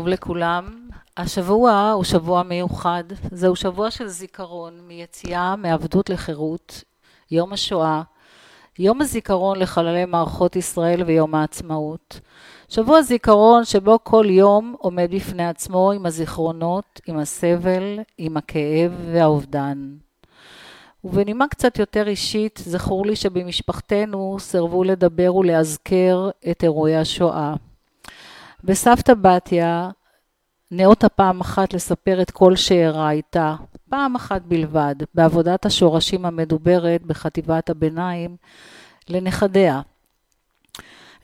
טוב 0.00 0.08
לכולם. 0.08 0.88
השבוע 1.16 1.90
הוא 1.90 2.04
שבוע 2.04 2.42
מיוחד. 2.42 3.04
זהו 3.32 3.56
שבוע 3.56 3.90
של 3.90 4.08
זיכרון 4.08 4.80
מיציאה 4.88 5.56
מעבדות 5.56 6.10
לחירות, 6.10 6.84
יום 7.30 7.52
השואה, 7.52 8.02
יום 8.78 9.00
הזיכרון 9.00 9.58
לחללי 9.58 10.04
מערכות 10.04 10.56
ישראל 10.56 11.02
ויום 11.02 11.34
העצמאות. 11.34 12.20
שבוע 12.68 13.02
זיכרון 13.02 13.64
שבו 13.64 13.98
כל 14.02 14.26
יום 14.28 14.74
עומד 14.78 15.10
בפני 15.14 15.46
עצמו 15.46 15.92
עם 15.92 16.06
הזיכרונות, 16.06 17.00
עם 17.06 17.18
הסבל, 17.18 17.98
עם 18.18 18.36
הכאב 18.36 18.92
והאובדן. 19.12 19.96
ובנימה 21.04 21.48
קצת 21.48 21.78
יותר 21.78 22.08
אישית, 22.08 22.60
זכור 22.64 23.06
לי 23.06 23.16
שבמשפחתנו 23.16 24.36
סירבו 24.38 24.84
לדבר 24.84 25.34
ולאזכר 25.34 26.30
את 26.50 26.64
אירועי 26.64 26.96
השואה. 26.96 27.54
וסבתא 28.64 29.14
בתיה 29.14 29.90
נאותה 30.70 31.08
פעם 31.08 31.40
אחת 31.40 31.74
לספר 31.74 32.22
את 32.22 32.30
כל 32.30 32.56
שאירע 32.56 33.10
איתה, 33.10 33.54
פעם 33.88 34.14
אחת 34.14 34.42
בלבד, 34.42 34.94
בעבודת 35.14 35.66
השורשים 35.66 36.26
המדוברת 36.26 37.02
בחטיבת 37.02 37.70
הביניים, 37.70 38.36
לנכדיה. 39.08 39.80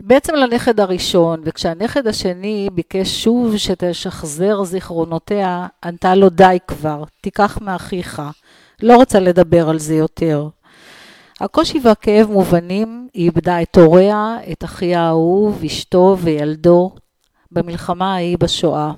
בעצם 0.00 0.34
לנכד 0.34 0.80
הראשון, 0.80 1.42
וכשהנכד 1.44 2.06
השני 2.06 2.68
ביקש 2.72 3.24
שוב 3.24 3.56
שתשחזר 3.56 4.64
זיכרונותיה, 4.64 5.66
ענתה 5.84 6.14
לו 6.14 6.28
די 6.28 6.58
כבר, 6.66 7.04
תיקח 7.20 7.58
מאחיך. 7.60 8.22
לא 8.82 8.96
רוצה 8.96 9.20
לדבר 9.20 9.68
על 9.68 9.78
זה 9.78 9.94
יותר. 9.94 10.48
הקושי 11.40 11.80
והכאב 11.82 12.30
מובנים, 12.30 13.08
היא 13.14 13.24
איבדה 13.24 13.62
את 13.62 13.76
הוריה, 13.76 14.36
את 14.52 14.64
אחיה 14.64 15.00
האהוב, 15.00 15.64
אשתו 15.64 16.16
וילדו, 16.20 16.94
במלחמה 17.52 18.14
ההיא 18.14 18.38
בשואה. 18.40 18.93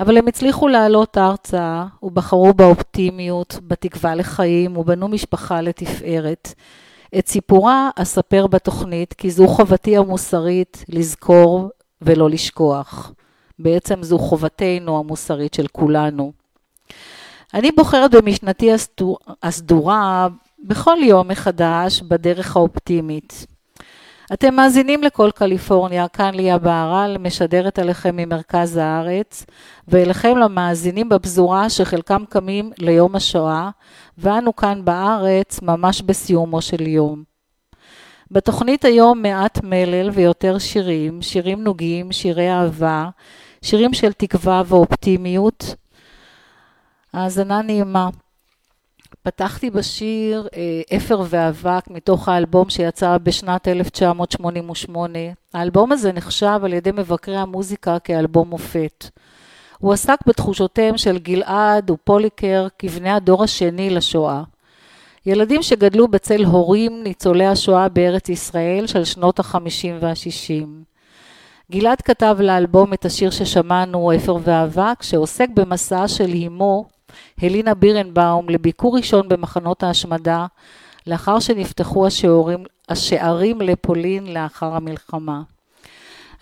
אבל 0.00 0.18
הם 0.18 0.28
הצליחו 0.28 0.68
לעלות 0.68 1.18
ארצה 1.18 1.84
ובחרו 2.02 2.54
באופטימיות, 2.54 3.58
בתקווה 3.62 4.14
לחיים 4.14 4.76
ובנו 4.76 5.08
משפחה 5.08 5.60
לתפארת. 5.60 6.54
את 7.18 7.28
סיפורה 7.28 7.90
אספר 7.96 8.46
בתוכנית 8.46 9.12
כי 9.12 9.30
זו 9.30 9.48
חובתי 9.48 9.96
המוסרית 9.96 10.84
לזכור 10.88 11.70
ולא 12.02 12.30
לשכוח. 12.30 13.12
בעצם 13.58 14.02
זו 14.02 14.18
חובתנו 14.18 14.98
המוסרית 14.98 15.54
של 15.54 15.66
כולנו. 15.72 16.32
אני 17.54 17.70
בוחרת 17.72 18.10
במשנתי 18.14 18.70
הסדורה 19.42 20.28
בכל 20.64 20.96
יום 21.02 21.28
מחדש 21.28 22.02
בדרך 22.02 22.56
האופטימית. 22.56 23.46
אתם 24.32 24.54
מאזינים 24.54 25.02
לכל 25.02 25.30
קליפורניה, 25.34 26.08
כאן 26.08 26.34
ליה 26.34 26.58
בהרל, 26.58 27.16
משדרת 27.20 27.78
עליכם 27.78 28.16
ממרכז 28.16 28.76
הארץ, 28.76 29.46
ואליכם 29.88 30.36
למאזינים 30.36 31.08
בפזורה 31.08 31.70
שחלקם 31.70 32.24
קמים 32.28 32.70
ליום 32.78 33.16
השואה, 33.16 33.70
ואנו 34.18 34.56
כאן 34.56 34.84
בארץ 34.84 35.62
ממש 35.62 36.02
בסיומו 36.02 36.62
של 36.62 36.86
יום. 36.86 37.22
בתוכנית 38.30 38.84
היום 38.84 39.22
מעט 39.22 39.58
מלל 39.64 40.10
ויותר 40.10 40.58
שירים, 40.58 41.22
שירים 41.22 41.64
נוגים, 41.64 42.12
שירי 42.12 42.52
אהבה, 42.52 43.08
שירים 43.62 43.94
של 43.94 44.12
תקווה 44.12 44.62
ואופטימיות. 44.66 45.74
האזנה 47.12 47.62
נעימה. 47.62 48.08
פתחתי 49.28 49.70
בשיר 49.70 50.48
אה, 50.56 50.96
אפר 50.96 51.22
ואבק 51.28 51.82
מתוך 51.90 52.28
האלבום 52.28 52.70
שיצא 52.70 53.18
בשנת 53.18 53.68
1988. 53.68 55.18
האלבום 55.54 55.92
הזה 55.92 56.12
נחשב 56.12 56.60
על 56.62 56.72
ידי 56.72 56.90
מבקרי 56.90 57.36
המוזיקה 57.36 57.98
כאלבום 57.98 58.48
מופת. 58.48 59.04
הוא 59.78 59.92
עסק 59.92 60.16
בתחושותיהם 60.26 60.98
של 60.98 61.18
גלעד 61.18 61.90
ופוליקר 61.90 62.66
כבני 62.78 63.10
הדור 63.10 63.44
השני 63.44 63.90
לשואה. 63.90 64.42
ילדים 65.26 65.62
שגדלו 65.62 66.08
בצל 66.08 66.44
הורים 66.44 67.02
ניצולי 67.02 67.46
השואה 67.46 67.88
בארץ 67.88 68.28
ישראל 68.28 68.86
של 68.86 69.04
שנות 69.04 69.38
החמישים 69.38 69.98
והשישים. 70.00 70.82
גלעד 71.72 72.00
כתב 72.00 72.36
לאלבום 72.40 72.92
את 72.92 73.04
השיר 73.04 73.30
ששמענו, 73.30 74.12
אפר 74.16 74.36
ואבק, 74.42 75.02
שעוסק 75.02 75.48
במסע 75.54 76.08
של 76.08 76.30
אמו 76.46 76.97
הלינה 77.42 77.74
בירנבאום 77.74 78.50
לביקור 78.50 78.96
ראשון 78.96 79.28
במחנות 79.28 79.82
ההשמדה, 79.82 80.46
לאחר 81.06 81.38
שנפתחו 81.38 82.06
השעורים, 82.06 82.64
השערים 82.88 83.60
לפולין 83.60 84.34
לאחר 84.34 84.74
המלחמה. 84.74 85.42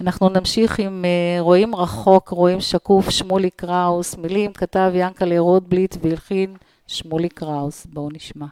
אנחנו 0.01 0.29
נמשיך 0.29 0.79
עם 0.79 1.05
uh, 1.05 1.43
רואים 1.43 1.75
רחוק, 1.75 2.29
רואים 2.29 2.61
שקוף, 2.61 3.11
שמולי 3.11 3.51
קראוס, 3.51 4.17
מילים 4.17 4.53
כתב 4.53 4.93
ינקלה 4.95 5.39
רוטבליט 5.39 5.97
והלחין 6.03 6.57
שמולי 6.87 7.29
קראוס. 7.29 7.87
בואו 7.87 8.09
נשמע. 8.13 8.47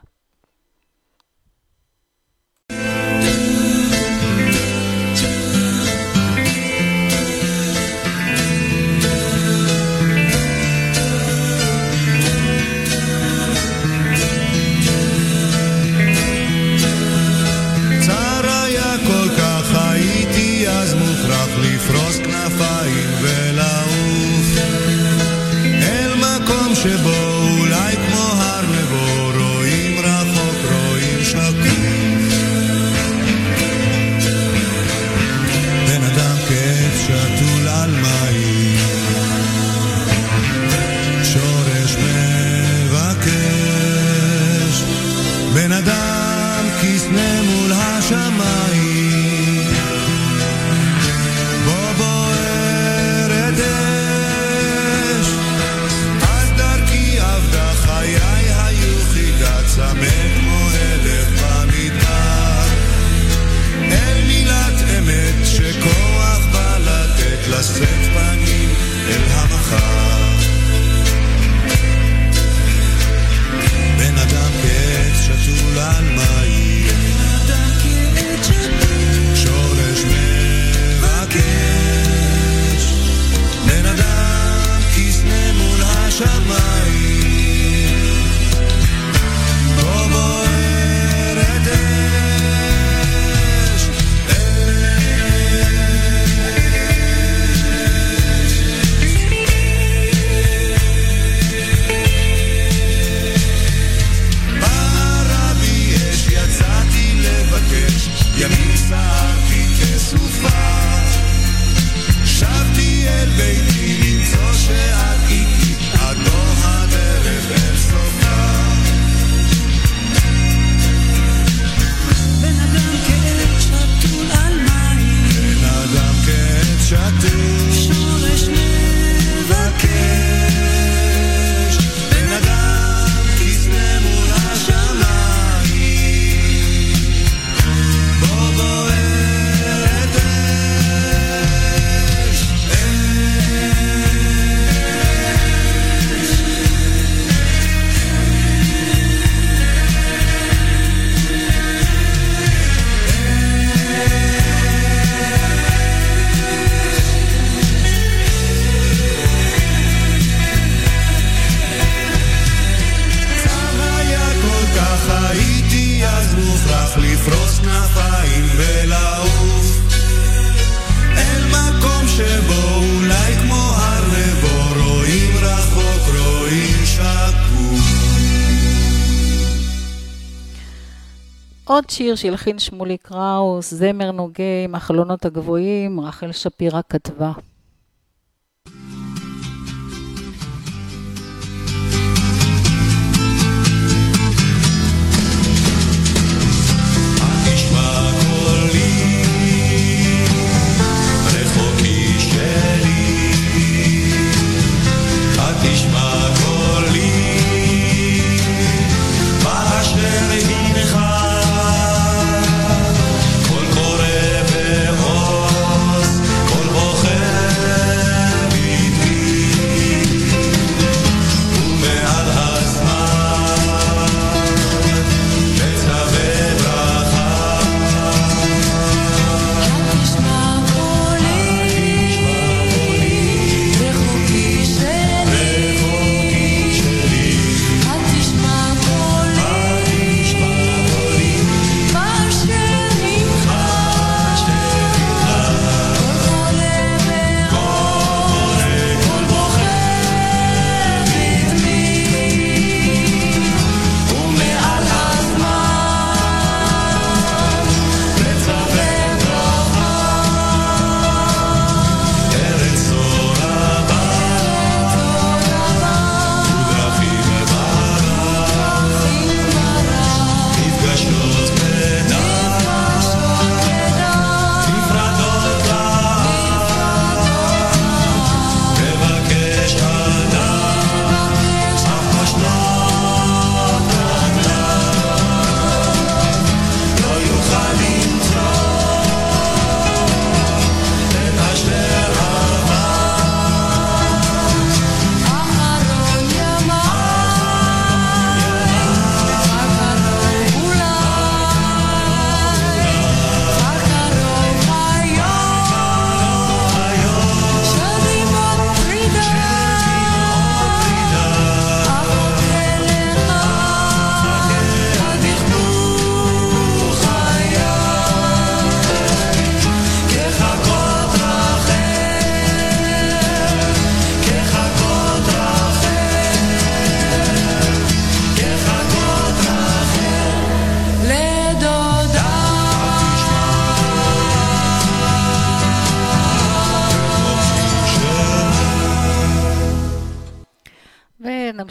שיר 181.95 182.15
שהלחין 182.15 182.59
שמולי 182.59 182.97
קראוס, 182.97 183.73
זמר 183.73 184.11
נוגה 184.11 184.63
עם 184.65 184.75
החלונות 184.75 185.25
הגבוהים, 185.25 185.99
רחל 185.99 186.31
שפירא 186.31 186.81
כתבה. 186.89 187.31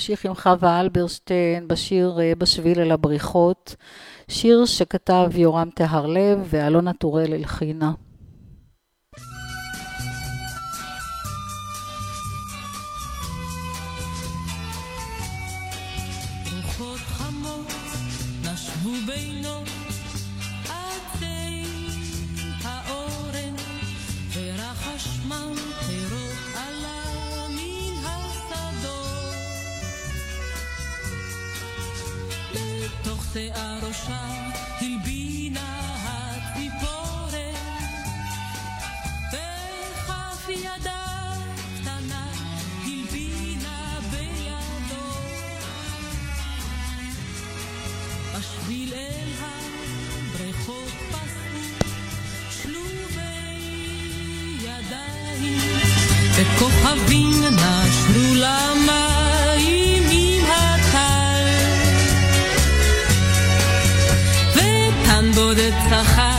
נמשיך 0.04 0.26
עם 0.26 0.34
חווה 0.34 0.80
אלברשטיין 0.80 1.68
בשיר 1.68 2.20
אה, 2.20 2.32
בשביל 2.38 2.80
אל 2.80 2.92
הבריחות, 2.92 3.76
שיר 4.28 4.64
שכתב 4.64 5.30
יורם 5.34 5.68
טהרלב 5.75 6.38
ואלונה 6.50 6.92
טורל 6.92 7.32
הלחינה. 7.32 7.92
שיער 33.34 33.78
ראשה 33.82 34.20
הלבינה 34.80 35.96
הציפורן. 36.04 37.54
וכף 39.32 40.48
ידה 40.48 41.32
קטנה 41.80 42.26
הלבינה 42.84 43.98
בידו. 44.10 45.06
בשביל 48.38 48.94
אל 48.94 49.28
הבריכות 49.40 50.92
פסו 51.10 51.86
שלובי 52.50 53.48
ידיים. 54.62 55.58
וכוכבים 56.36 57.42
נשרו 57.50 58.34
למים 58.34 59.13
בודד 65.36 65.71
צחק 65.89 66.32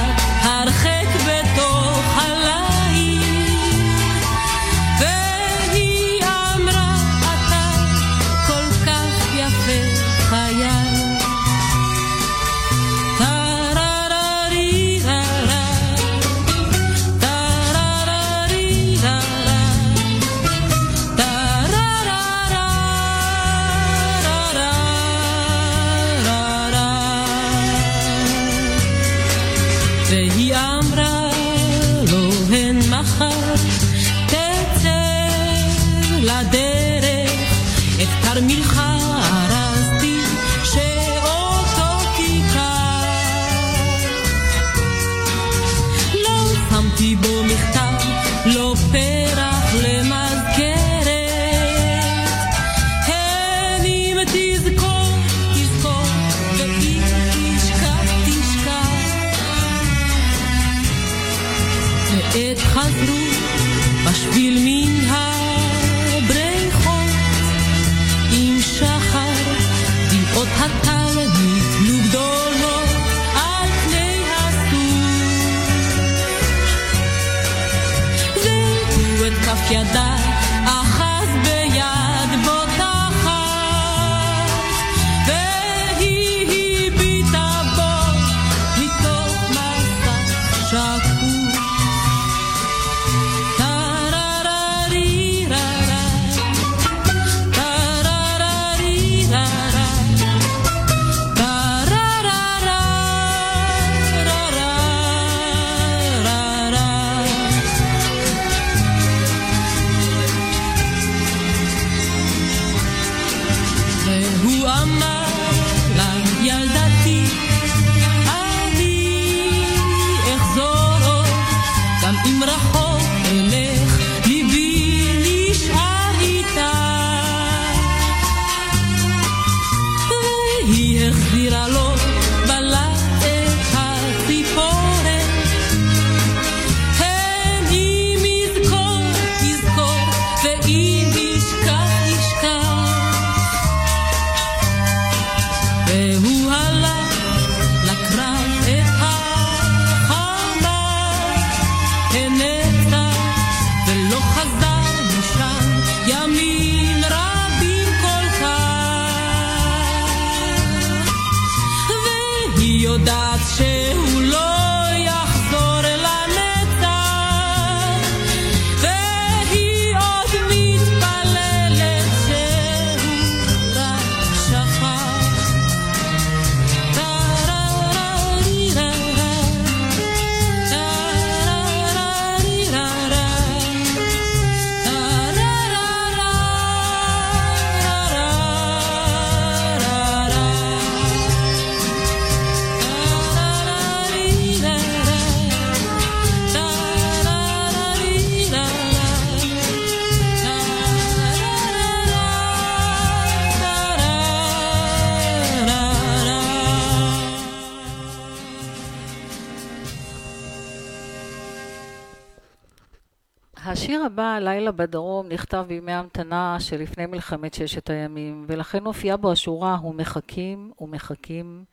נכתב 215.55 215.67
בימי 215.67 215.91
המתנה 215.91 216.57
שלפני 216.59 217.05
מלחמת 217.05 217.53
ששת 217.53 217.89
הימים, 217.89 218.45
ולכן 218.47 218.85
הופיעה 218.85 219.17
בו 219.17 219.31
השורה 219.31 219.77
"ומחכים 219.83 220.71
ומחכים". 220.79 221.65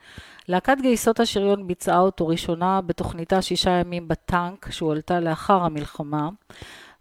להקת 0.48 0.76
גייסות 0.80 1.20
השריון 1.20 1.66
ביצעה 1.66 2.00
אותו 2.00 2.26
ראשונה 2.28 2.80
בתוכניתה 2.80 3.42
שישה 3.42 3.70
ימים 3.70 4.08
בטנק, 4.08 4.70
שהועלתה 4.70 5.20
לאחר 5.20 5.62
המלחמה, 5.62 6.28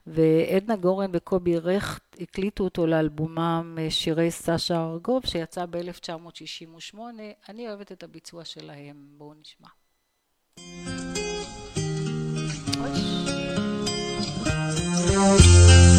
ועדנה 0.08 0.76
גורן 0.76 1.10
וקובי 1.14 1.58
רכט 1.58 2.18
הקליטו 2.20 2.64
אותו 2.64 2.88
לאלבומם 2.88 3.78
אה, 3.82 3.92
שירי 3.92 4.32
סשה 4.32 4.84
ארגוב, 4.84 5.26
שיצא 5.26 5.66
ב-1968. 5.70 6.98
אני 7.50 7.68
אוהבת 7.68 7.92
את 7.92 8.04
הביצוע 8.04 8.46
שלהם, 8.46 8.96
בואו 9.18 9.34
נשמע. 9.42 9.68
Thank 15.24 15.86
you. 15.86 15.91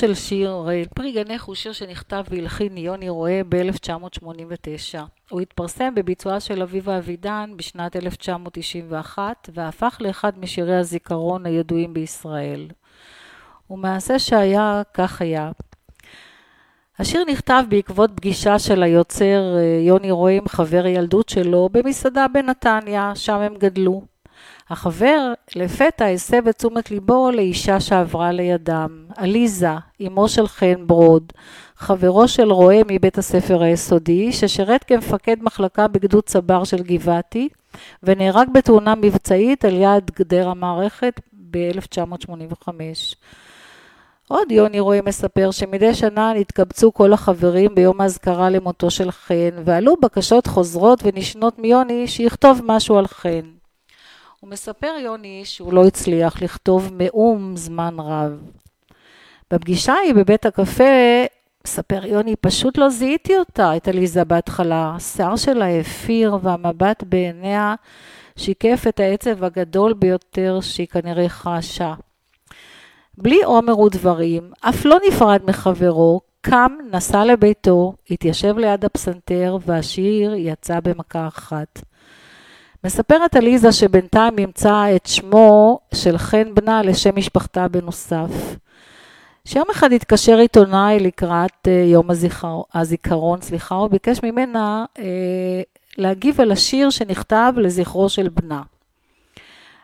של 0.00 0.14
שיר 0.14 0.68
פרי 0.94 1.12
גנך 1.12 1.42
הוא 1.42 1.54
שיר 1.54 1.72
שנכתב 1.72 2.24
והלחין 2.30 2.76
יוני 2.76 3.08
רואה 3.08 3.40
ב-1989. 3.48 4.98
הוא 5.30 5.40
התפרסם 5.40 5.94
בביצועה 5.94 6.40
של 6.40 6.62
אביבה 6.62 6.98
אבידן 6.98 7.50
בשנת 7.56 7.96
1991 7.96 9.48
והפך 9.54 9.96
לאחד 10.00 10.38
משירי 10.38 10.76
הזיכרון 10.76 11.46
הידועים 11.46 11.94
בישראל. 11.94 12.68
ומעשה 13.70 14.18
שהיה, 14.18 14.82
כך 14.94 15.22
היה. 15.22 15.50
השיר 16.98 17.24
נכתב 17.28 17.62
בעקבות 17.68 18.10
פגישה 18.14 18.58
של 18.58 18.82
היוצר 18.82 19.56
אה, 19.56 19.80
יוני 19.86 20.10
רואה 20.10 20.32
עם 20.32 20.48
חבר 20.48 20.86
ילדות 20.86 21.28
שלו 21.28 21.68
במסעדה 21.72 22.26
בנתניה, 22.28 23.12
שם 23.14 23.40
הם 23.40 23.54
גדלו. 23.54 24.09
החבר 24.70 25.32
לפתע 25.56 26.06
הסב 26.06 26.48
את 26.48 26.56
תשומת 26.56 26.90
ליבו 26.90 27.30
לאישה 27.30 27.80
שעברה 27.80 28.32
לידם, 28.32 29.04
עליזה, 29.16 29.70
אמו 30.06 30.28
של 30.28 30.46
חן 30.46 30.86
ברוד, 30.86 31.32
חברו 31.76 32.28
של 32.28 32.52
רועה 32.52 32.80
מבית 32.90 33.18
הספר 33.18 33.62
היסודי, 33.62 34.32
ששירת 34.32 34.84
כמפקד 34.84 35.36
מחלקה 35.42 35.88
בגדוד 35.88 36.24
צבר 36.24 36.64
של 36.64 36.82
גבעתי, 36.82 37.48
ונהרג 38.02 38.48
בתאונה 38.52 38.94
מבצעית 38.94 39.64
על 39.64 39.74
יד 39.74 40.10
גדר 40.16 40.48
המערכת 40.48 41.20
ב-1985. 41.50 42.68
עוד 44.28 44.52
יוני 44.52 44.80
רואה 44.80 45.00
מספר 45.02 45.50
שמדי 45.50 45.94
שנה 45.94 46.32
נתקבצו 46.36 46.92
כל 46.92 47.12
החברים 47.12 47.74
ביום 47.74 48.00
האזכרה 48.00 48.50
למותו 48.50 48.90
של 48.90 49.10
חן, 49.10 49.50
ועלו 49.64 49.94
בקשות 50.02 50.46
חוזרות 50.46 51.00
ונשנות 51.04 51.58
מיוני 51.58 52.08
שיכתוב 52.08 52.60
משהו 52.64 52.98
על 52.98 53.06
חן. 53.06 53.59
הוא 54.40 54.50
מספר 54.50 54.94
יוני 55.00 55.42
שהוא 55.44 55.72
לא 55.72 55.84
הצליח 55.86 56.42
לכתוב 56.42 56.90
מאום 56.92 57.56
זמן 57.56 57.94
רב. 57.98 58.40
בפגישה 59.50 59.92
ההיא 59.92 60.14
בבית 60.14 60.46
הקפה, 60.46 60.84
מספר 61.66 62.06
יוני, 62.06 62.36
פשוט 62.36 62.78
לא 62.78 62.88
זיהיתי 62.88 63.36
אותה, 63.38 63.76
את 63.76 63.88
עליזה 63.88 64.24
בהתחלה. 64.24 64.92
השיער 64.96 65.36
שלה 65.36 65.80
הפיר 65.80 66.38
והמבט 66.42 67.02
בעיניה 67.02 67.74
שיקף 68.36 68.84
את 68.88 69.00
העצב 69.00 69.44
הגדול 69.44 69.92
ביותר 69.92 70.58
שהיא 70.60 70.86
כנראה 70.86 71.28
חשה. 71.28 71.94
בלי 73.18 73.42
עומר 73.44 73.78
ודברים, 73.78 74.50
אף 74.60 74.84
לא 74.84 74.98
נפרד 75.08 75.40
מחברו, 75.44 76.20
קם, 76.40 76.72
נסע 76.90 77.24
לביתו, 77.24 77.94
התיישב 78.10 78.58
ליד 78.58 78.84
הפסנתר, 78.84 79.58
והשיר 79.66 80.34
יצא 80.34 80.80
במכה 80.80 81.28
אחת. 81.28 81.89
מספרת 82.84 83.36
עליזה 83.36 83.72
שבינתיים 83.72 84.38
ימצא 84.38 84.96
את 84.96 85.06
שמו 85.06 85.80
של 85.94 86.18
חן 86.18 86.54
בנה 86.54 86.82
לשם 86.82 87.16
משפחתה 87.16 87.68
בנוסף. 87.68 88.56
שיום 89.44 89.66
אחד 89.70 89.92
התקשר 89.92 90.38
עיתונאי 90.38 91.00
לקראת 91.00 91.66
uh, 91.66 91.70
יום 91.70 92.10
הזיכר, 92.10 92.60
הזיכרון, 92.74 93.40
סליחה, 93.40 93.74
הוא 93.74 93.88
ביקש 93.88 94.20
ממנה 94.22 94.84
uh, 94.96 95.00
להגיב 95.98 96.40
על 96.40 96.52
השיר 96.52 96.90
שנכתב 96.90 97.52
לזכרו 97.56 98.08
של 98.08 98.28
בנה. 98.28 98.62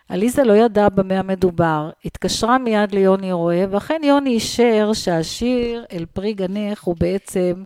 עליזה 0.08 0.44
לא 0.44 0.52
ידעה 0.52 0.88
במה 0.88 1.18
המדובר, 1.18 1.90
התקשרה 2.04 2.58
מיד 2.58 2.92
ליוני 2.92 3.32
רואה, 3.32 3.64
ואכן 3.70 4.00
יוני 4.04 4.30
אישר 4.30 4.92
שהשיר 4.92 5.84
אל 5.92 6.04
פרי 6.12 6.32
גנך 6.32 6.82
הוא 6.82 6.96
בעצם 6.98 7.64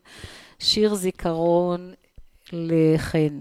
שיר 0.58 0.94
זיכרון 0.94 1.92
לחן. 2.52 3.40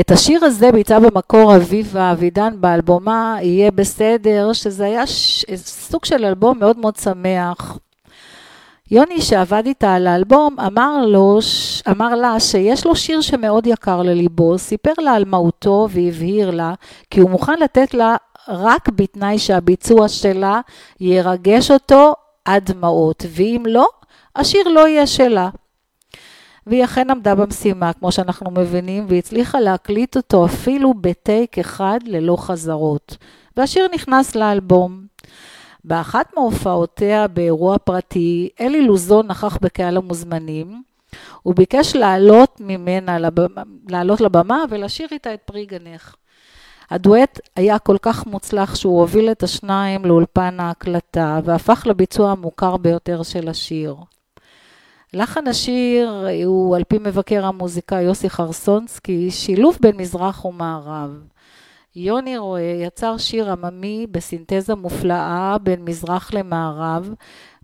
את 0.00 0.10
השיר 0.10 0.44
הזה 0.44 0.72
ביצעה 0.72 1.00
במקור 1.00 1.56
אביבה 1.56 2.12
אבידן 2.12 2.54
באלבומה 2.60 3.36
"יהיה 3.42 3.70
בסדר", 3.70 4.52
שזה 4.52 4.84
היה 4.84 5.06
ש... 5.06 5.44
סוג 5.56 6.04
של 6.04 6.24
אלבום 6.24 6.58
מאוד 6.58 6.78
מאוד 6.78 6.96
שמח. 6.96 7.78
יוני 8.90 9.20
שעבד 9.20 9.62
איתה 9.66 9.94
על 9.94 10.06
האלבום 10.06 10.56
אמר, 10.66 11.06
לו, 11.06 11.38
אמר 11.90 12.14
לה 12.14 12.40
שיש 12.40 12.86
לו 12.86 12.96
שיר 12.96 13.20
שמאוד 13.20 13.66
יקר 13.66 14.02
לליבו, 14.02 14.58
סיפר 14.58 14.92
לה 14.98 15.12
על 15.12 15.24
מהותו 15.24 15.88
והבהיר 15.90 16.50
לה 16.50 16.74
כי 17.10 17.20
הוא 17.20 17.30
מוכן 17.30 17.58
לתת 17.58 17.94
לה 17.94 18.16
רק 18.48 18.88
בתנאי 18.88 19.38
שהביצוע 19.38 20.08
שלה 20.08 20.60
ירגש 21.00 21.70
אותו 21.70 22.14
עד 22.44 22.70
דמעות, 22.72 23.26
ואם 23.30 23.62
לא, 23.66 23.88
השיר 24.36 24.68
לא 24.68 24.88
יהיה 24.88 25.06
שלה. 25.06 25.48
והיא 26.68 26.84
אכן 26.84 27.10
עמדה 27.10 27.34
במשימה, 27.34 27.92
כמו 27.92 28.12
שאנחנו 28.12 28.50
מבינים, 28.50 29.06
והצליחה 29.08 29.60
להקליט 29.60 30.16
אותו 30.16 30.46
אפילו 30.46 30.94
בטייק 30.94 31.58
אחד 31.58 31.98
ללא 32.06 32.36
חזרות. 32.36 33.16
והשיר 33.56 33.88
נכנס 33.94 34.34
לאלבום. 34.34 35.06
באחת 35.84 36.34
מהופעותיה 36.34 37.28
באירוע 37.28 37.78
פרטי, 37.78 38.48
אלי 38.60 38.82
לוזון 38.82 39.26
נכח 39.26 39.58
בקהל 39.62 39.96
המוזמנים. 39.96 40.82
הוא 41.42 41.54
ביקש 41.54 41.96
לעלות 41.96 42.60
ממנה, 42.60 43.18
לבמה, 43.18 43.62
לעלות 43.88 44.20
לבמה 44.20 44.64
ולשיר 44.70 45.08
איתה 45.12 45.34
את 45.34 45.40
פרי 45.44 45.66
גנך. 45.66 46.14
הדואט 46.90 47.40
היה 47.56 47.78
כל 47.78 47.96
כך 48.02 48.26
מוצלח 48.26 48.74
שהוא 48.74 49.00
הוביל 49.00 49.30
את 49.30 49.42
השניים 49.42 50.04
לאולפן 50.04 50.60
ההקלטה 50.60 51.40
והפך 51.44 51.86
לביצוע 51.86 52.30
המוכר 52.30 52.76
ביותר 52.76 53.22
של 53.22 53.48
השיר. 53.48 53.96
לחן 55.12 55.46
השיר 55.46 56.26
הוא, 56.44 56.76
על 56.76 56.84
פי 56.84 56.98
מבקר 56.98 57.46
המוזיקה 57.46 58.00
יוסי 58.00 58.30
חרסונסקי, 58.30 59.30
שילוב 59.30 59.78
בין 59.80 59.96
מזרח 59.96 60.44
ומערב. 60.44 61.10
יוני 61.96 62.38
רואה 62.38 62.60
יצר 62.60 63.16
שיר 63.16 63.52
עממי 63.52 64.06
בסינתזה 64.10 64.74
מופלאה 64.74 65.56
בין 65.62 65.84
מזרח 65.84 66.34
למערב, 66.34 67.14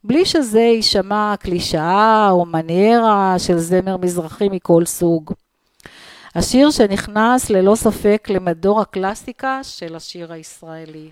בלי 0.04 0.24
שזה 0.24 0.60
יישמע 0.60 1.34
קלישאה 1.40 2.30
או 2.30 2.46
מניירה 2.46 3.34
של 3.38 3.58
זמר 3.58 3.96
מזרחי 3.96 4.48
מכל 4.48 4.84
סוג. 4.84 5.32
השיר 6.34 6.70
שנכנס 6.70 7.50
ללא 7.50 7.74
ספק 7.74 8.28
למדור 8.30 8.80
הקלאסיקה 8.80 9.60
של 9.62 9.96
השיר 9.96 10.32
הישראלי. 10.32 11.10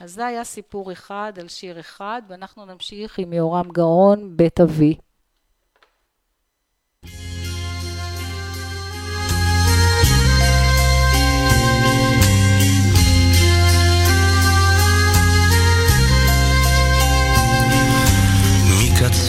אז 0.00 0.12
זה 0.12 0.26
היה 0.26 0.44
סיפור 0.44 0.92
אחד 0.92 1.32
על 1.40 1.48
שיר 1.48 1.80
אחד, 1.80 2.22
ואנחנו 2.28 2.64
נמשיך 2.64 3.18
עם 3.18 3.32
יורם 3.32 3.68
גאון, 3.72 4.36
בית 4.36 4.60
אבי. 4.60 4.94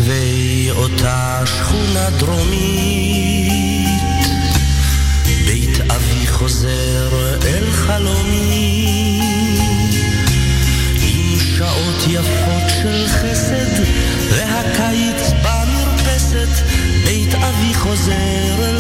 מקצווי 0.08 0.72
אותה 0.72 1.42
שכונה 1.46 2.10
דרומית, 2.10 4.02
בית 5.46 5.82
אבי 5.92 6.28
חוזר 6.28 7.10
אל 7.46 7.72
חלומי, 7.72 9.22
עם 10.96 11.40
שעות 11.40 12.04
יפות 12.08 12.70
של 12.82 13.06
חסד, 13.08 13.84
והקיץ 14.30 15.32
במרפסת, 15.44 16.66
בית 17.06 17.36
אבי 17.36 17.74
חוזר 17.74 18.56
אל 18.60 18.77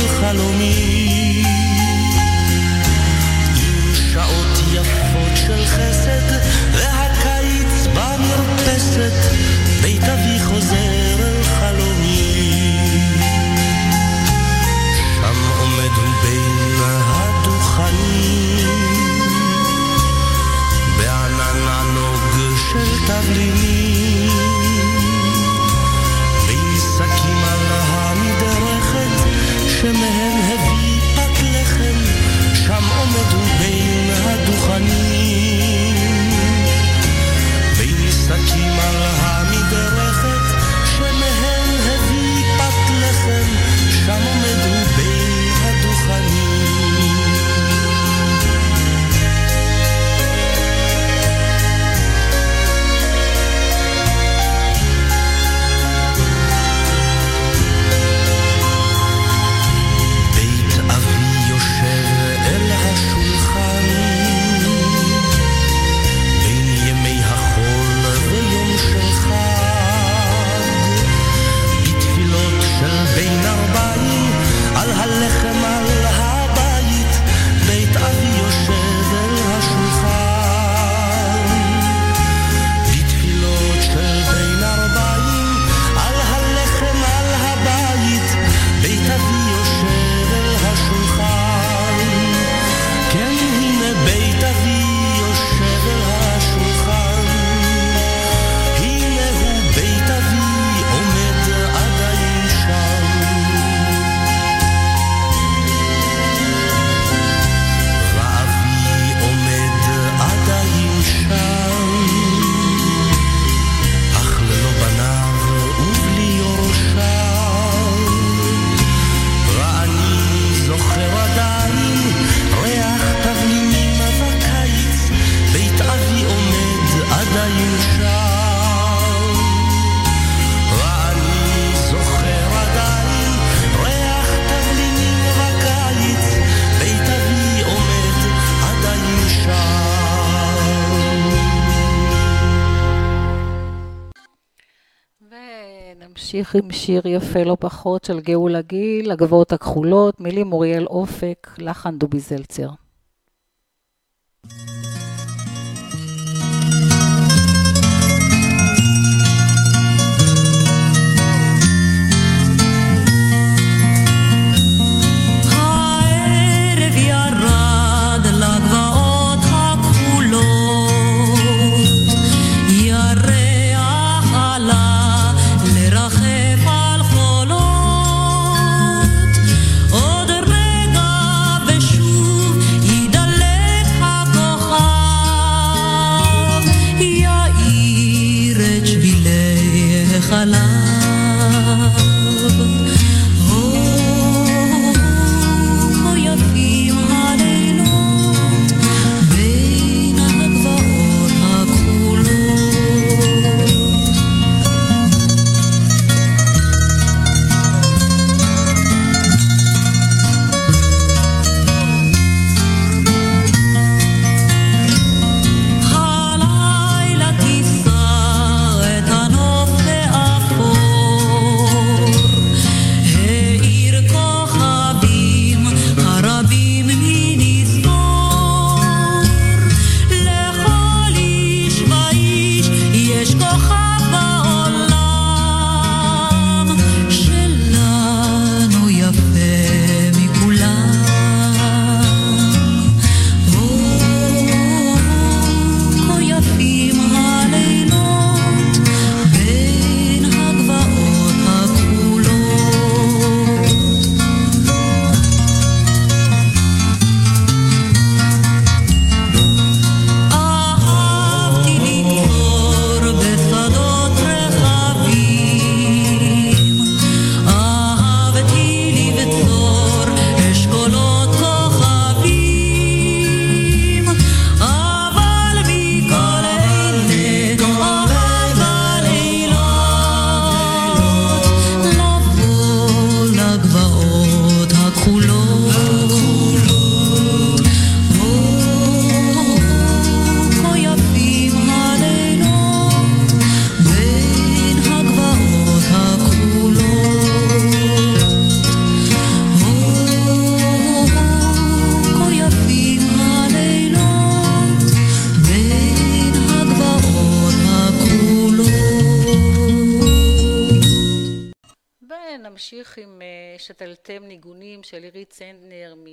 נמשיך 146.27 146.55
עם 146.55 146.71
שיר 146.71 147.07
יפה 147.07 147.43
לא 147.43 147.57
פחות 147.59 148.03
של 148.03 148.19
גאולה 148.19 148.61
גיל, 148.61 149.11
הגבעות 149.11 149.53
הכחולות, 149.53 150.19
מילים 150.19 150.53
אוריאל 150.53 150.85
אופק, 150.85 151.47
לחן 151.57 151.97
דובי 151.97 152.19
זלצר. 152.19 152.69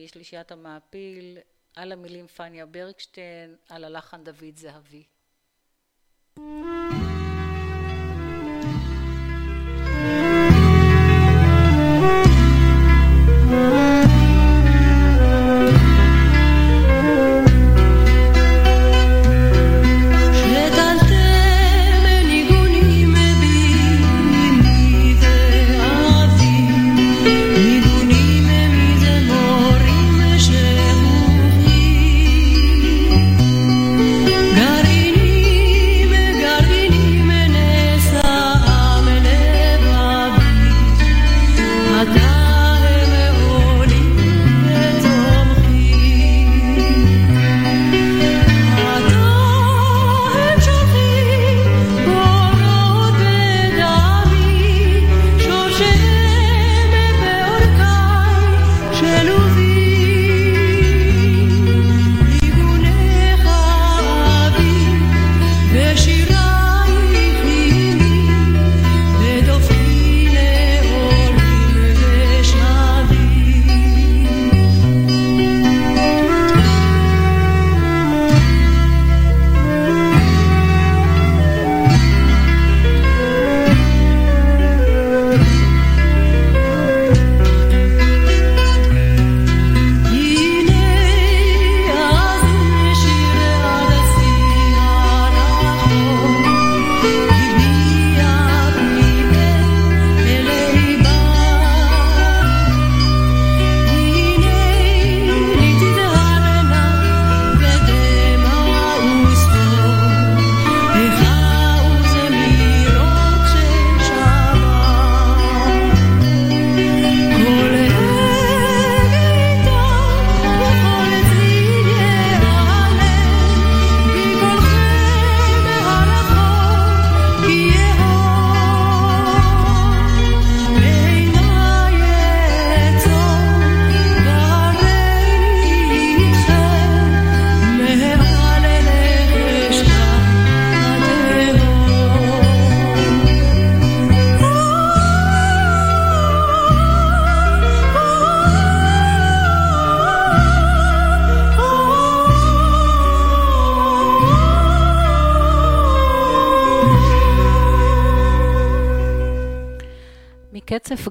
שלישיית 0.06 0.52
המעפיל, 0.52 1.38
על 1.76 1.92
המילים 1.92 2.26
פניה 2.26 2.66
ברקשטיין, 2.66 3.56
על 3.68 3.84
הלחן 3.84 4.24
דוד 4.24 4.56
זהבי. 4.56 5.04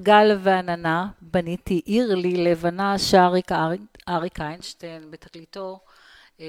גל 0.04 0.38
ועננה 0.42 1.06
בניתי 1.20 1.80
עיר 1.84 2.14
לי 2.14 2.36
לבנה 2.36 2.98
שר 2.98 3.32
אריק 4.08 4.40
איינשטיין 4.40 5.10
בתקליטו 5.10 5.78
אה, 6.40 6.46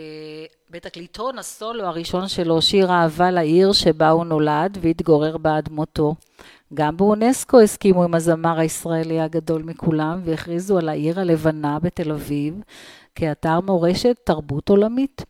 בתקליטון 0.69 1.39
הסולו 1.39 1.83
הראשון 1.83 2.27
שלו, 2.27 2.61
שיר 2.61 2.91
אהבה 2.91 3.31
לעיר 3.31 3.71
שבה 3.71 4.09
הוא 4.09 4.25
נולד 4.25 4.77
והתגורר 4.81 5.35
עד 5.43 5.69
מותו. 5.71 6.15
גם 6.73 6.97
באונסקו 6.97 7.61
הסכימו 7.61 8.03
עם 8.03 8.15
הזמר 8.15 8.59
הישראלי 8.59 9.19
הגדול 9.19 9.63
מכולם 9.63 10.21
והכריזו 10.25 10.77
על 10.77 10.89
העיר 10.89 11.19
הלבנה 11.19 11.79
בתל 11.79 12.11
אביב 12.11 12.61
כאתר 13.15 13.59
מורשת 13.59 14.15
תרבות 14.23 14.69
עולמית. 14.69 15.21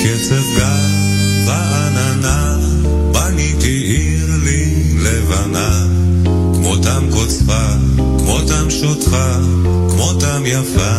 מקצב 0.00 0.56
גל 0.56 1.46
ועננה 1.46 2.58
בניתי 3.12 3.68
עיר 3.68 4.26
לי 4.44 4.94
לבנה. 5.02 5.86
כמותם 6.54 7.04
קוצפה, 7.10 7.66
כמותם 8.18 8.70
שוטפה, 8.70 9.34
כמותם 9.90 10.42
יפה. 10.46 10.96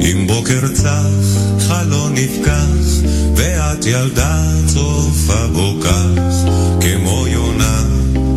אם 0.00 0.26
בוקר 0.26 0.68
צח, 0.74 1.38
חלון 1.60 2.14
נפקח, 2.14 3.06
ואת 3.36 3.86
ילדה 3.86 4.42
צופה 4.66 5.46
בו 5.52 5.74
כך, 5.82 6.32
כמו 6.80 7.24
יונה 7.28 7.82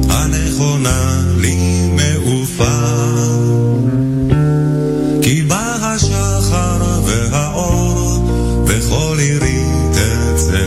הנכונה 0.09 1.21
לי 1.37 1.57
מעופה. 1.89 2.79
כי 5.21 5.41
בא 5.41 5.77
השחר 5.81 7.01
והאור, 7.05 7.82
וכל 9.23 9.43
עירי 9.45 9.65
תרצה 9.93 10.65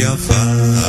כמותם 0.00 0.14
יפה 0.14 0.79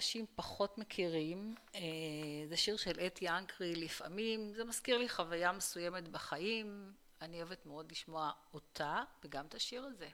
שאנשים 0.00 0.26
פחות 0.34 0.78
מכירים, 0.78 1.54
אה, 1.74 1.80
זה 2.48 2.56
שיר 2.56 2.76
של 2.76 3.00
אתי 3.06 3.28
אנקרי, 3.28 3.76
לפעמים 3.76 4.52
זה 4.54 4.64
מזכיר 4.64 4.98
לי 4.98 5.08
חוויה 5.08 5.52
מסוימת 5.52 6.08
בחיים, 6.08 6.92
אני 7.22 7.36
אוהבת 7.36 7.66
מאוד 7.66 7.92
לשמוע 7.92 8.30
אותה 8.54 9.02
וגם 9.24 9.46
את 9.46 9.54
השיר 9.54 9.84
הזה. 9.84 10.08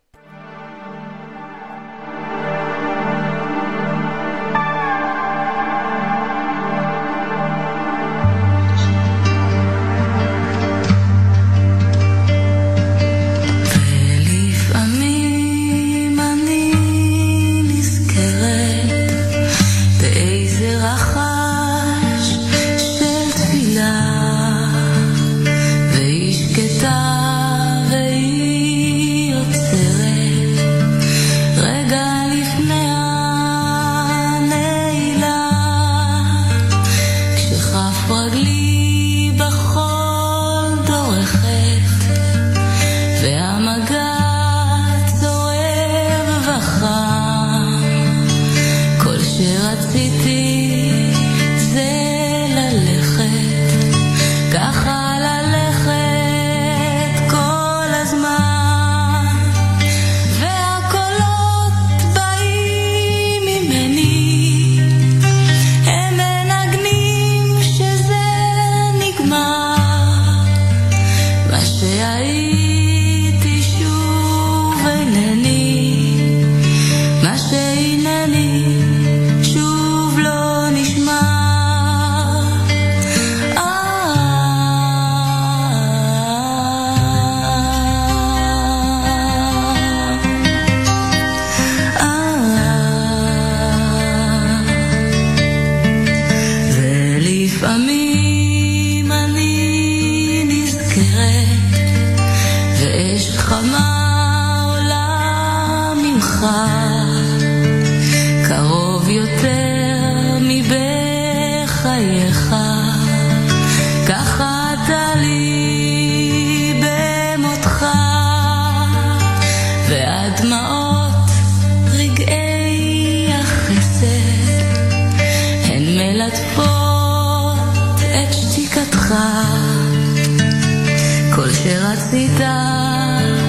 שאול 131.64 133.43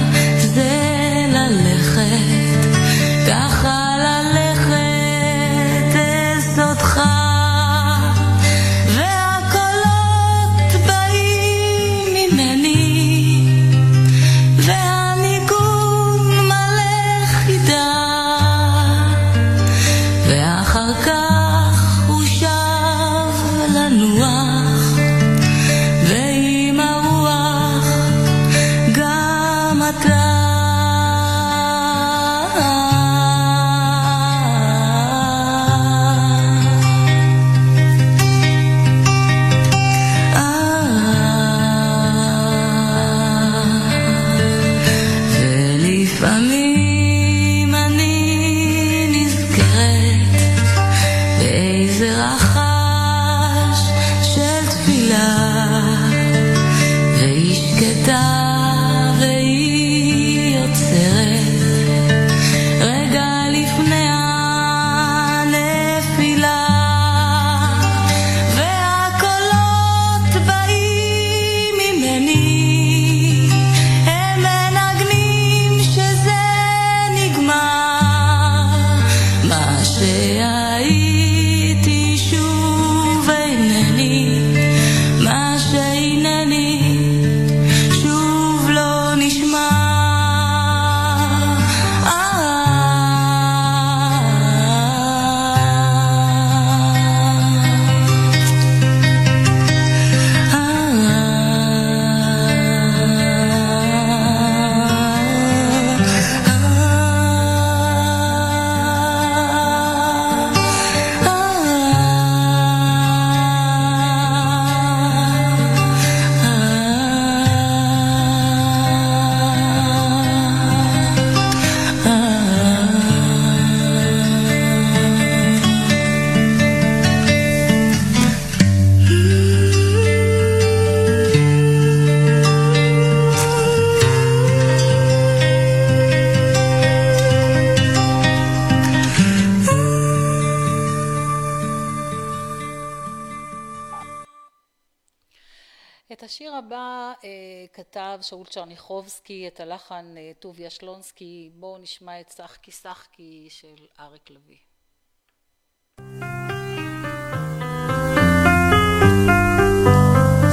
צ'רניחובסקי, 148.55 149.47
את 149.47 149.59
הלחן 149.59 150.05
אה, 150.17 150.31
טוביה 150.39 150.69
שלונסקי, 150.69 151.49
בואו 151.55 151.77
נשמע 151.77 152.21
את 152.21 152.31
שחקי 152.37 152.71
שחקי 152.71 153.47
של 153.49 153.75
אריק 153.99 154.29
לביא. 154.29 154.57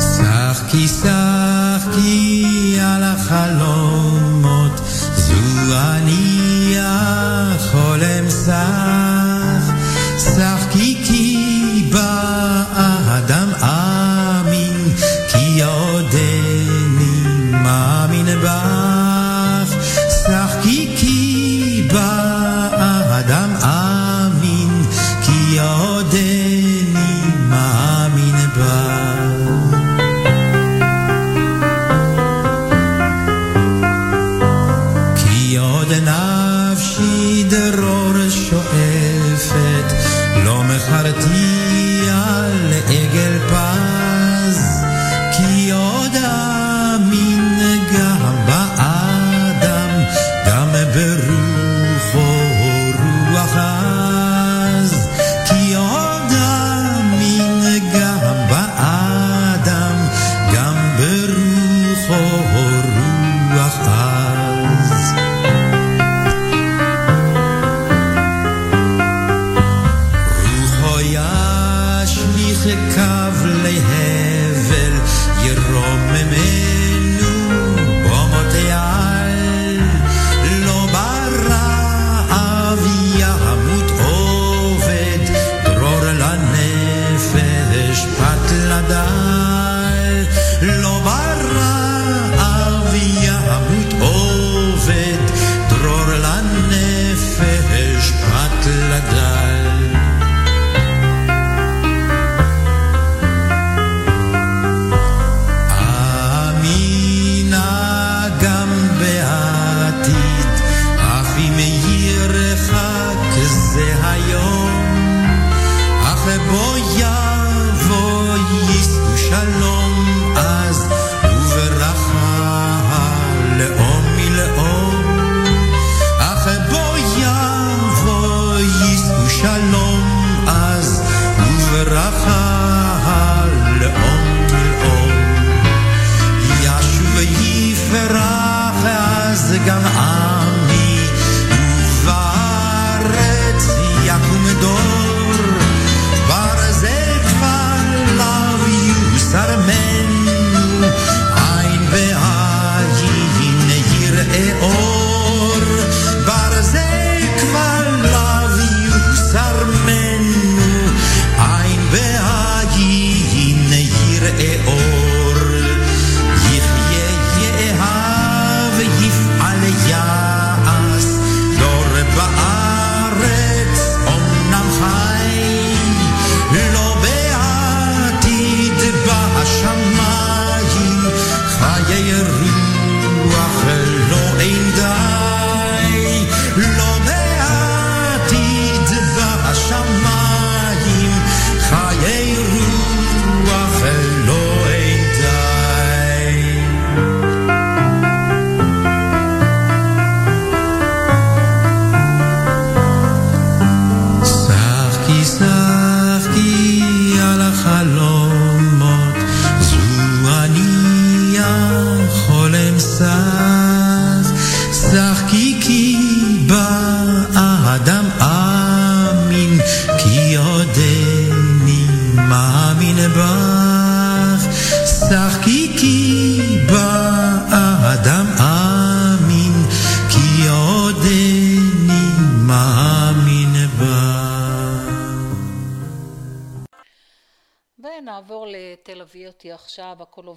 שחקי 0.01 0.89
שחקי 0.89 2.45
על 2.81 3.03
החלומות, 3.03 4.12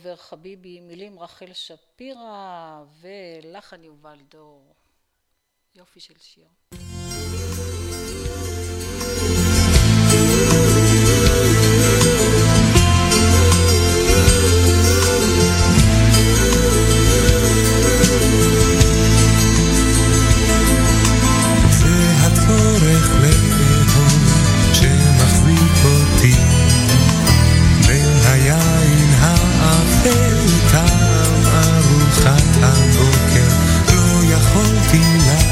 אנואר 0.05 0.17
חביבי, 0.17 0.79
מילים 0.79 1.19
רחל 1.19 1.53
שפירא 1.53 2.83
ולחן 3.01 3.83
יובל 3.83 4.19
דור. 4.29 4.75
יופי 5.75 5.99
של 5.99 6.13
שיר. 6.19 6.47
בטעם 30.05 31.41
ארוחת 31.45 32.57
הבוקר 32.61 33.47
לא 33.95 34.23
יכולתי 34.23 35.01
לה 35.27 35.44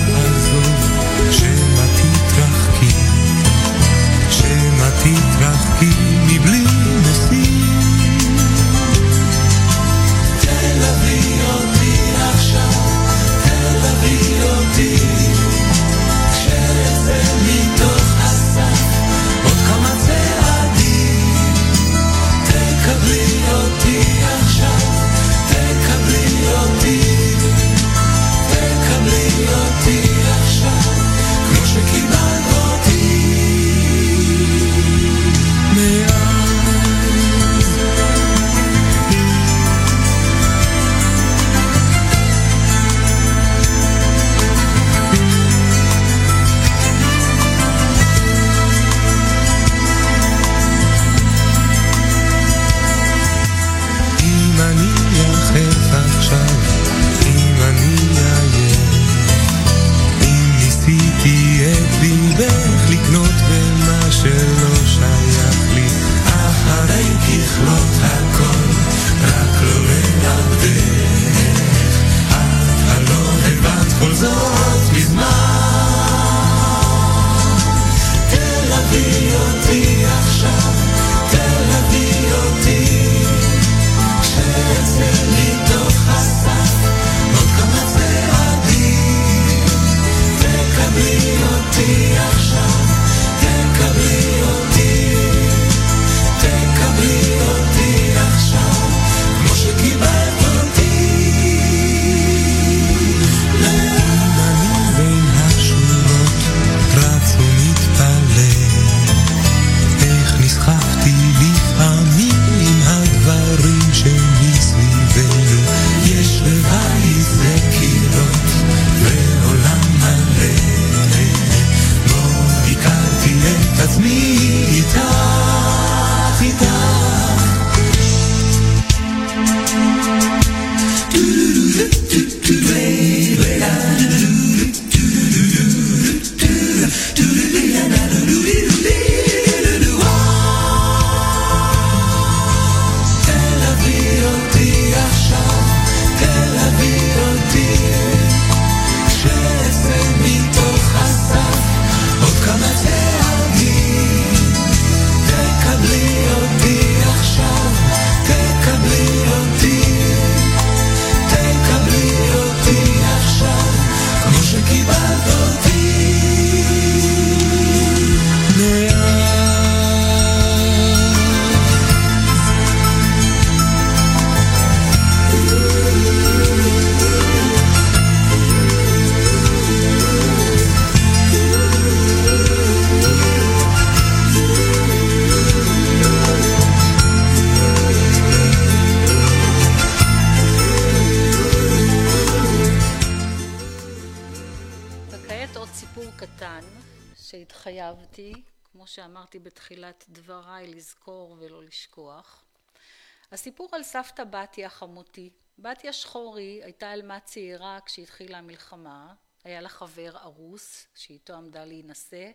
בתיה 205.84 205.94
שחורי 205.94 206.64
הייתה 206.64 206.94
אלמה 206.94 207.20
צעירה 207.20 207.80
כשהתחילה 207.86 208.38
המלחמה, 208.38 209.14
היה 209.44 209.62
לה 209.62 209.70
חבר 209.70 210.18
ארוס 210.18 210.88
שאיתו 210.96 211.34
עמדה 211.34 211.66
להינשא, 211.66 212.32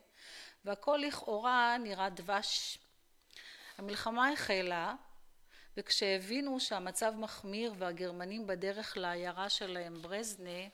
והכל 0.64 1.00
לכאורה 1.02 1.76
נראה 1.78 2.10
דבש. 2.10 2.78
המלחמה 3.78 4.32
החלה, 4.32 4.94
וכשהבינו 5.76 6.60
שהמצב 6.60 7.12
מחמיר 7.16 7.74
והגרמנים 7.78 8.46
בדרך 8.46 8.96
לעיירה 8.96 9.48
שלהם 9.48 10.02
ברזנה, 10.02 10.68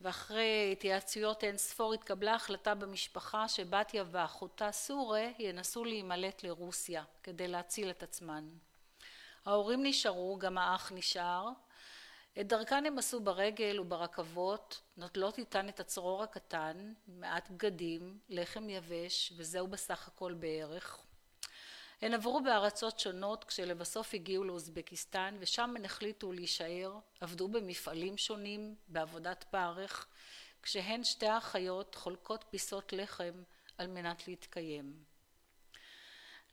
ואחרי 0.00 0.68
התייעצויות 0.72 1.44
אין 1.44 1.56
ספור 1.56 1.94
התקבלה 1.94 2.34
החלטה 2.34 2.74
במשפחה 2.74 3.48
שבתיה 3.48 4.04
ואחותה 4.10 4.72
סורה 4.72 5.28
ינסו 5.38 5.84
להימלט 5.84 6.42
לרוסיה 6.42 7.04
כדי 7.22 7.48
להציל 7.48 7.90
את 7.90 8.02
עצמן. 8.02 8.48
ההורים 9.46 9.82
נשארו, 9.82 10.38
גם 10.38 10.58
האח 10.58 10.92
נשאר. 10.94 11.48
את 12.40 12.48
דרכן 12.48 12.86
הם 12.86 12.98
עשו 12.98 13.20
ברגל 13.20 13.80
וברכבות, 13.80 14.80
נוטלות 14.96 15.38
איתן 15.38 15.68
את 15.68 15.80
הצרור 15.80 16.22
הקטן, 16.22 16.92
מעט 17.08 17.50
בגדים, 17.50 18.18
לחם 18.28 18.70
יבש, 18.70 19.32
וזהו 19.36 19.66
בסך 19.66 20.08
הכל 20.08 20.34
בערך. 20.34 20.98
הן 22.02 22.14
עברו 22.14 22.40
בארצות 22.42 23.00
שונות 23.00 23.44
כשלבסוף 23.44 24.14
הגיעו 24.14 24.44
לאוזבקיסטן 24.44 25.36
ושם 25.38 25.74
הן 25.76 25.84
החליטו 25.84 26.32
להישאר, 26.32 26.98
עבדו 27.20 27.48
במפעלים 27.48 28.18
שונים, 28.18 28.74
בעבודת 28.88 29.44
פרך, 29.50 30.06
כשהן 30.62 31.04
שתי 31.04 31.26
האחיות 31.26 31.94
חולקות 31.94 32.44
פיסות 32.50 32.92
לחם 32.92 33.42
על 33.78 33.86
מנת 33.86 34.28
להתקיים. 34.28 35.04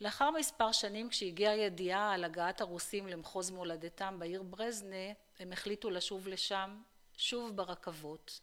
לאחר 0.02 0.32
מספר 0.32 0.72
שנים 0.72 1.10
כשהגיעה 1.10 1.56
ידיעה 1.56 2.14
על 2.14 2.24
הגעת 2.24 2.62
הרוסים 2.62 3.08
למחוז 3.08 3.50
מולדתם 3.50 4.20
בעיר 4.20 4.44
ברזנה, 4.44 5.14
הם 5.40 5.52
החליטו 5.52 5.90
לשוב 5.90 6.28
לשם, 6.28 6.82
שוב 7.18 7.56
ברכבות. 7.56 8.42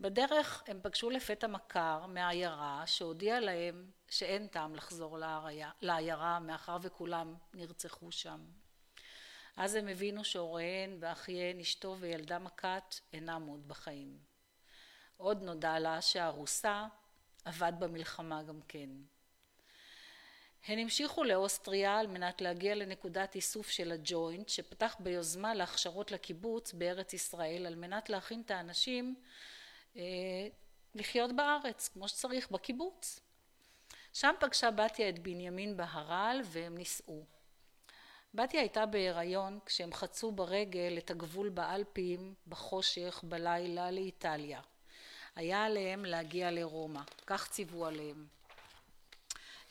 בדרך 0.00 0.62
הם 0.66 0.80
פגשו 0.82 1.10
לפתע 1.10 1.46
מכר 1.46 2.06
מהעיירה 2.06 2.82
שהודיע 2.86 3.40
להם 3.40 3.90
שאין 4.08 4.46
טעם 4.46 4.74
לחזור 4.74 5.18
לעיירה 5.80 6.38
מאחר 6.38 6.76
וכולם 6.82 7.34
נרצחו 7.54 8.12
שם. 8.12 8.40
אז 9.56 9.74
הם 9.74 9.88
הבינו 9.88 10.24
שהוריהן 10.24 10.96
ואחיהן, 11.00 11.60
אשתו 11.60 11.96
וילדה 12.00 12.38
מכת 12.38 12.94
אינם 13.12 13.46
עוד 13.46 13.68
בחיים. 13.68 14.18
עוד 15.16 15.42
נודע 15.42 15.78
לה 15.78 16.02
שהארוסה 16.02 16.86
עבד 17.44 17.72
במלחמה 17.78 18.42
גם 18.42 18.60
כן. 18.68 18.88
הן 20.66 20.78
המשיכו 20.78 21.24
לאוסטריה 21.24 21.98
על 21.98 22.06
מנת 22.06 22.40
להגיע 22.40 22.74
לנקודת 22.74 23.34
איסוף 23.34 23.70
של 23.70 23.92
הג'וינט 23.92 24.48
שפתח 24.48 24.96
ביוזמה 25.00 25.54
להכשרות 25.54 26.12
לקיבוץ 26.12 26.72
בארץ 26.72 27.12
ישראל 27.12 27.66
על 27.66 27.74
מנת 27.74 28.10
להכין 28.10 28.40
את 28.40 28.50
האנשים 28.50 29.14
אה, 29.96 30.02
לחיות 30.94 31.36
בארץ 31.36 31.88
כמו 31.88 32.08
שצריך 32.08 32.50
בקיבוץ. 32.50 33.20
שם 34.12 34.34
פגשה 34.40 34.70
בתיה 34.70 35.08
את 35.08 35.18
בנימין 35.18 35.76
בהר"ל 35.76 36.40
והם 36.44 36.78
נישאו. 36.78 37.24
בתיה 38.34 38.60
הייתה 38.60 38.86
בהיריון 38.86 39.58
כשהם 39.66 39.92
חצו 39.92 40.32
ברגל 40.32 40.94
את 40.98 41.10
הגבול 41.10 41.48
באלפים 41.48 42.34
בחושך 42.46 43.20
בלילה 43.28 43.90
לאיטליה. 43.90 44.60
היה 45.36 45.64
עליהם 45.64 46.04
להגיע 46.04 46.50
לרומא, 46.50 47.00
כך 47.26 47.48
ציוו 47.48 47.86
עליהם. 47.86 48.39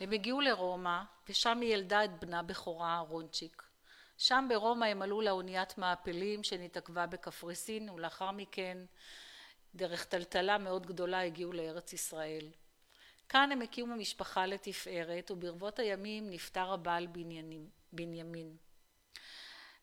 הם 0.00 0.12
הגיעו 0.12 0.40
לרומא 0.40 1.02
ושם 1.28 1.60
היא 1.60 1.74
ילדה 1.74 2.04
את 2.04 2.10
בנה 2.20 2.42
בכורה 2.42 2.98
רונצ'יק. 2.98 3.62
שם 4.18 4.46
ברומא 4.48 4.84
הם 4.84 5.02
עלו 5.02 5.20
לאוניית 5.20 5.78
מעפלים 5.78 6.44
שנתעכבה 6.44 7.06
בקפריסין 7.06 7.90
ולאחר 7.90 8.30
מכן 8.30 8.78
דרך 9.74 10.04
טלטלה 10.04 10.58
מאוד 10.58 10.86
גדולה 10.86 11.22
הגיעו 11.22 11.52
לארץ 11.52 11.92
ישראל. 11.92 12.50
כאן 13.28 13.52
הם 13.52 13.62
הקימו 13.62 13.96
משפחה 13.96 14.46
לתפארת 14.46 15.30
וברבות 15.30 15.78
הימים 15.78 16.30
נפטר 16.30 16.72
הבעל 16.72 17.06
בנימין. 17.92 18.56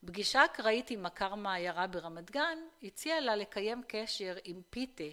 פגישה 0.05 0.45
אקראית 0.45 0.91
עם 0.91 1.03
מכר 1.03 1.35
מהעיירה 1.35 1.87
ברמת 1.87 2.31
גן 2.31 2.57
הציע 2.83 3.19
לה 3.19 3.35
לקיים 3.35 3.83
קשר 3.87 4.35
עם 4.43 4.61
פיתה, 4.69 5.03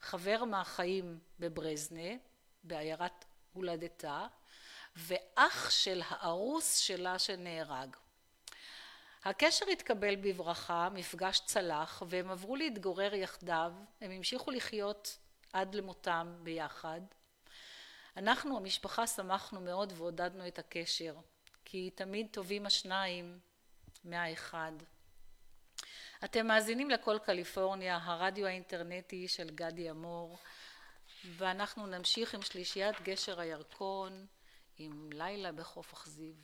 חבר 0.00 0.44
מהחיים 0.44 1.18
בברזנה, 1.38 2.10
בעיירת 2.64 3.24
הולדתה, 3.52 4.26
ואח 4.96 5.70
של 5.70 6.02
הארוס 6.08 6.76
שלה 6.76 7.18
שנהרג. 7.18 7.96
הקשר 9.24 9.66
התקבל 9.72 10.16
בברכה, 10.16 10.88
מפגש 10.92 11.40
צלח, 11.44 12.02
והם 12.08 12.30
עברו 12.30 12.56
להתגורר 12.56 13.14
יחדיו, 13.14 13.72
הם 14.00 14.10
המשיכו 14.10 14.50
לחיות 14.50 15.18
עד 15.52 15.74
למותם 15.74 16.36
ביחד. 16.42 17.00
אנחנו, 18.16 18.56
המשפחה, 18.56 19.06
שמחנו 19.06 19.60
מאוד 19.60 19.92
ועודדנו 19.96 20.48
את 20.48 20.58
הקשר, 20.58 21.16
כי 21.64 21.90
תמיד 21.90 22.26
טובים 22.30 22.66
השניים 22.66 23.38
מהאחד. 24.04 24.72
אתם 26.24 26.46
מאזינים 26.46 26.90
לכל 26.90 27.18
קליפורניה, 27.24 27.98
הרדיו 28.02 28.46
האינטרנטי 28.46 29.28
של 29.28 29.50
גדי 29.50 29.90
אמור, 29.90 30.38
ואנחנו 31.24 31.86
נמשיך 31.86 32.34
עם 32.34 32.42
שלישיית 32.42 33.00
גשר 33.02 33.40
הירקון, 33.40 34.26
עם 34.82 35.10
לילה 35.12 35.52
בחוף 35.52 35.92
אכזיב. 35.92 36.34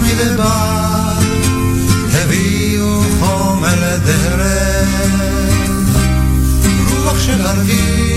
מדבר 0.00 1.18
הביאו 2.12 3.02
חומר 3.20 3.96
דרך 4.04 4.40
רוח 7.04 7.20
של 7.20 7.46
ערבים 7.46 8.11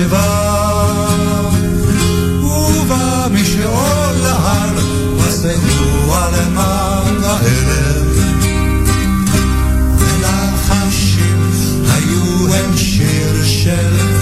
נשבה 0.00 0.80
ובא 2.42 3.26
משאול 3.32 4.14
להר 4.22 4.74
וסעו 5.18 6.14
על 6.14 6.48
מעלה 6.54 7.38
ערב 7.38 8.06
ולחשים 9.98 11.50
היו 11.88 12.54
הם 12.54 12.76
שיר 12.76 13.44
של 13.44 14.19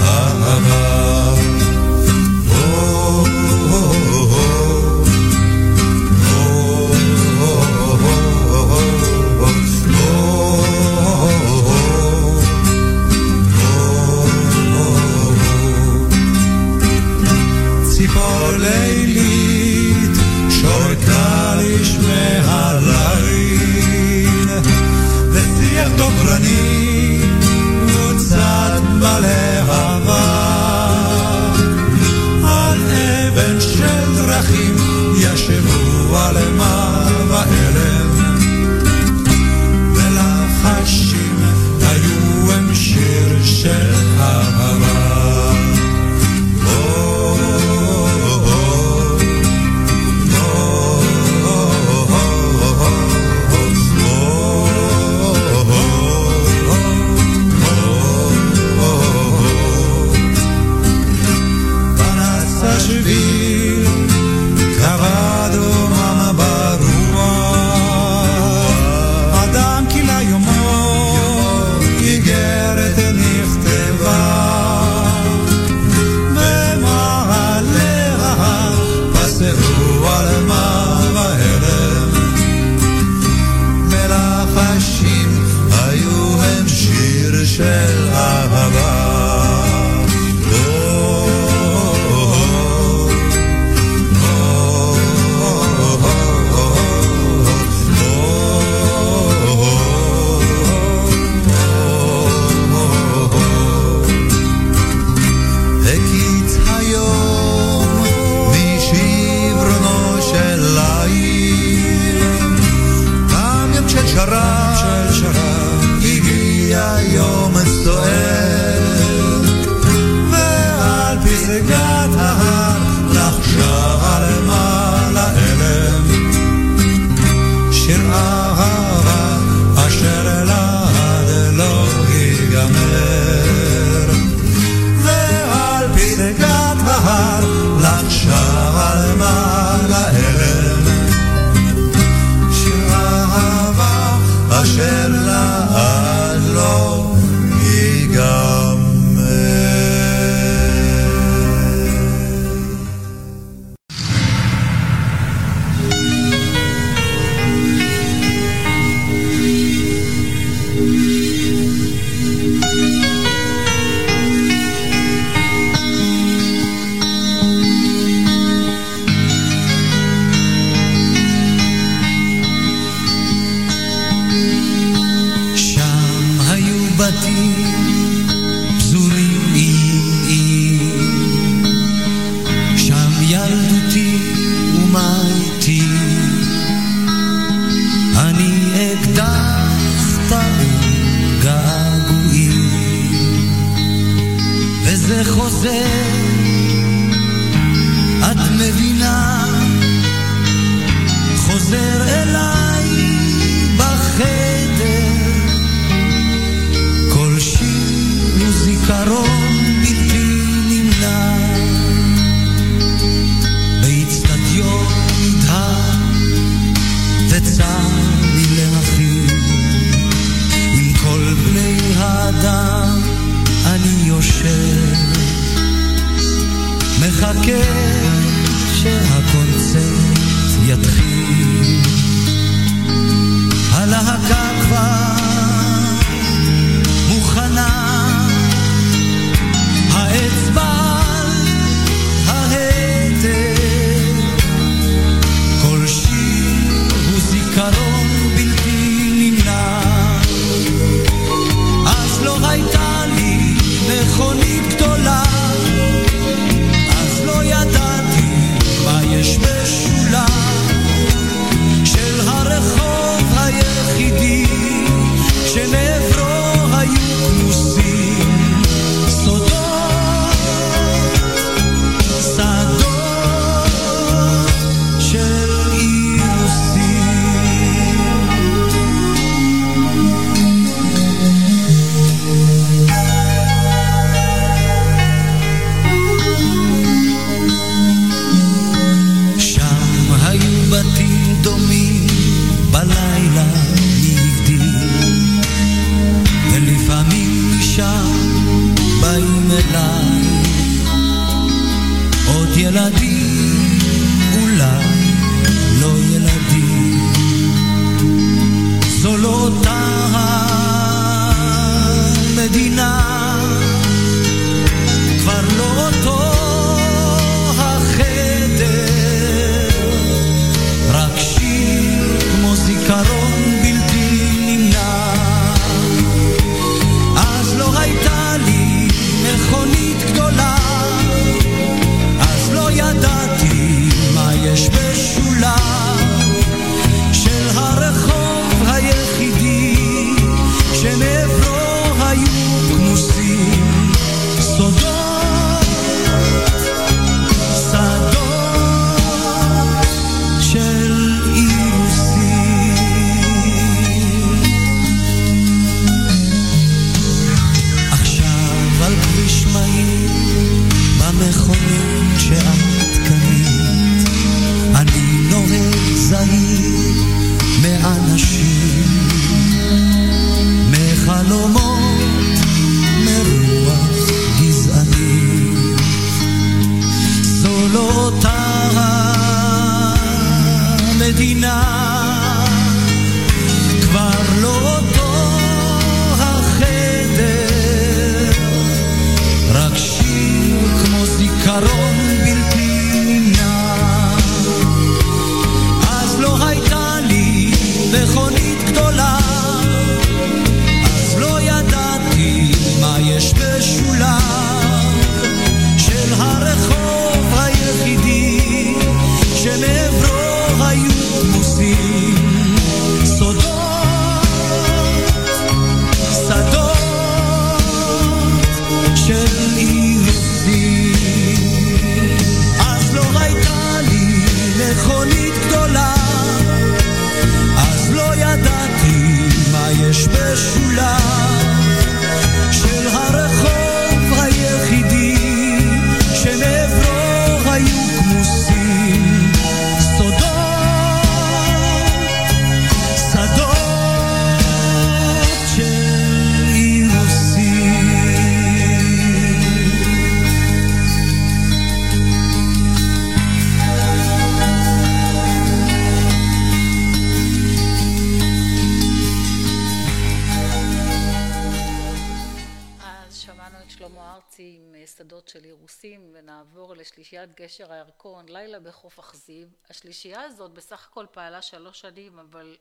שנים, 471.79 472.19
אבל 472.19 472.57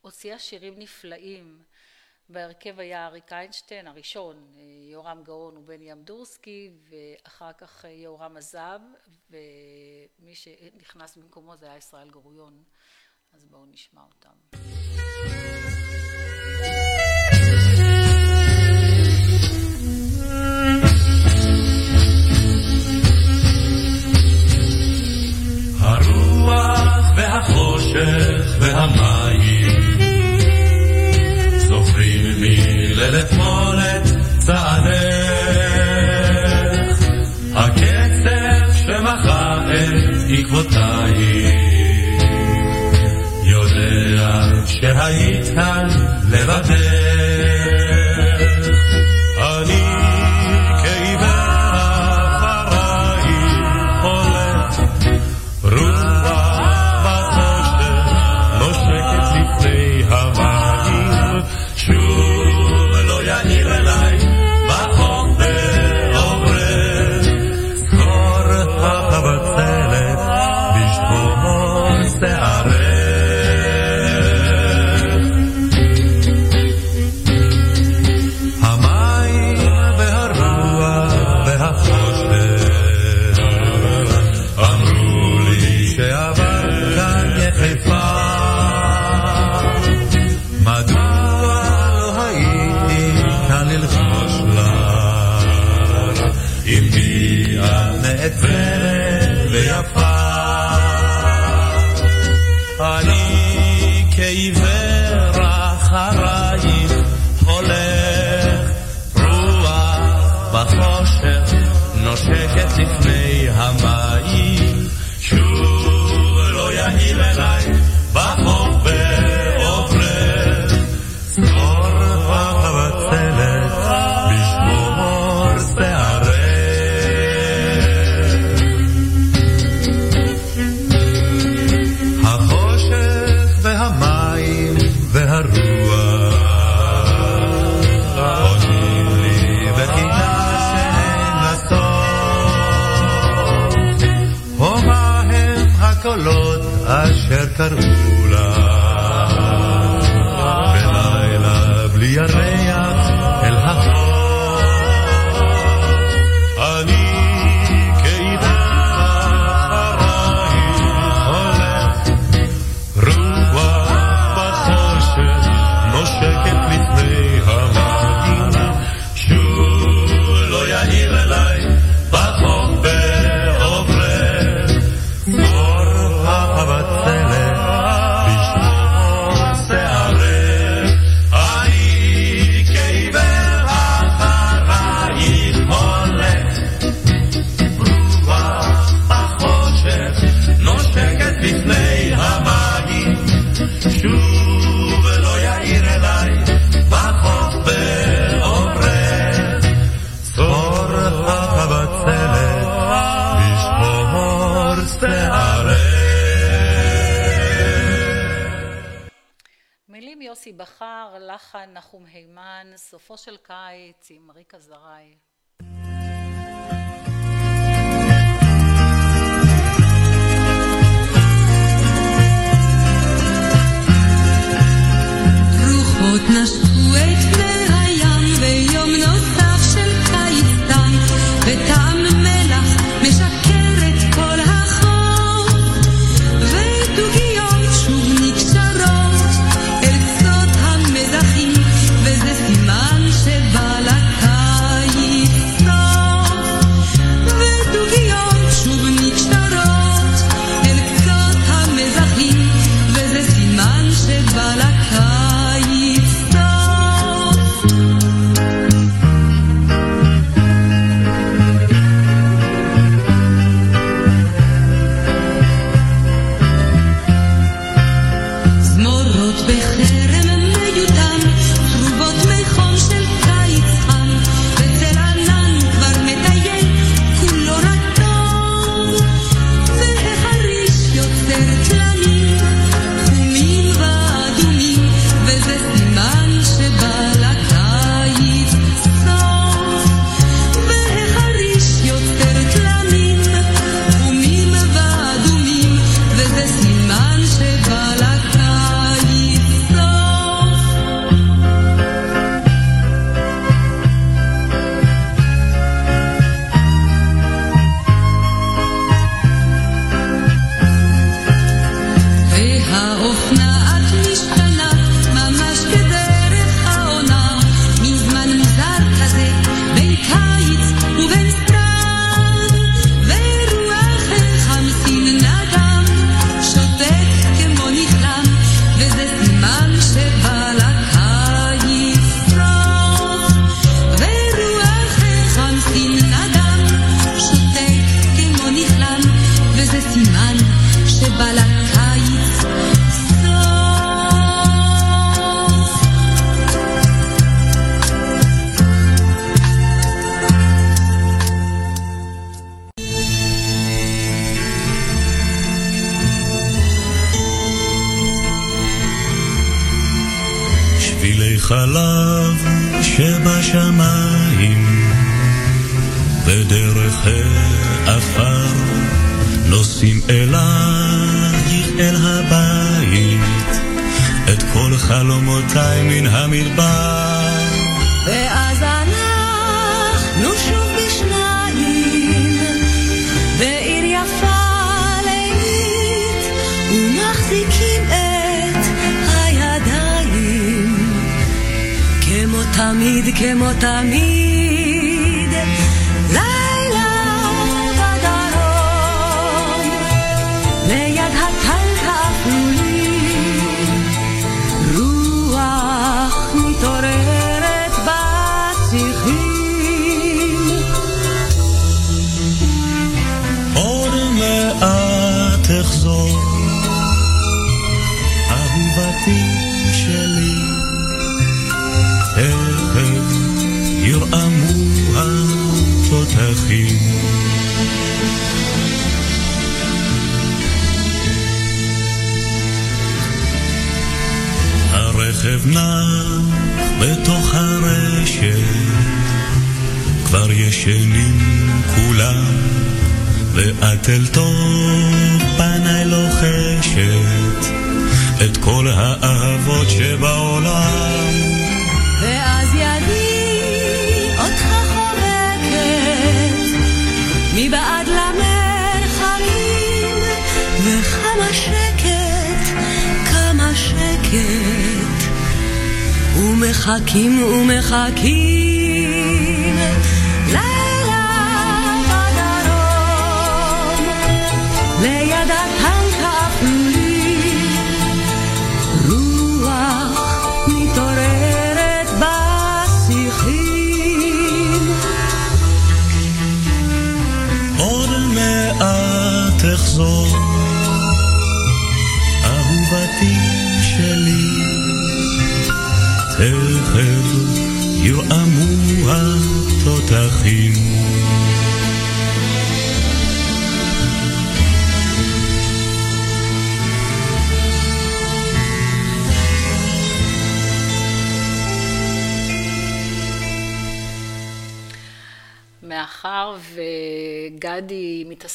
הוציאה 0.00 0.38
שירים 0.38 0.78
נפלאים. 0.78 1.62
בהרכב 2.28 2.80
היה 2.80 3.06
אריק 3.06 3.32
איינשטיין 3.32 3.86
הראשון, 3.86 4.52
אה, 4.56 4.60
יורם 4.92 5.22
גאון 5.24 5.56
ובני 5.56 5.90
ימדורסקי, 5.90 6.70
ואחר 6.88 7.52
כך 7.52 7.84
אה, 7.84 7.90
יורם 7.90 8.36
עזב, 8.36 8.80
ומי 9.30 10.34
שנכנס 10.34 11.16
במקומו 11.16 11.56
זה 11.56 11.66
היה 11.66 11.76
ישראל 11.76 12.10
גוריון, 12.10 12.62
אז 13.32 13.44
בואו 13.44 13.66
נשמע 13.66 14.02
אותם. 14.02 14.58
הרוח 25.80 26.77
החושך 27.88 28.56
והמים. 28.60 29.98
זוכרים 31.56 32.40
מליל 32.40 33.00
אתמול 33.20 33.78
את 33.78 34.02
צעדך, 34.38 34.98
הכסף 37.54 38.86
שמחה 38.86 39.64
את 39.72 40.14
עקבותייך, 40.38 42.22
יודע 43.44 44.40
שהיית 44.66 45.48
כאן 45.54 45.88
לבדך. 46.30 47.57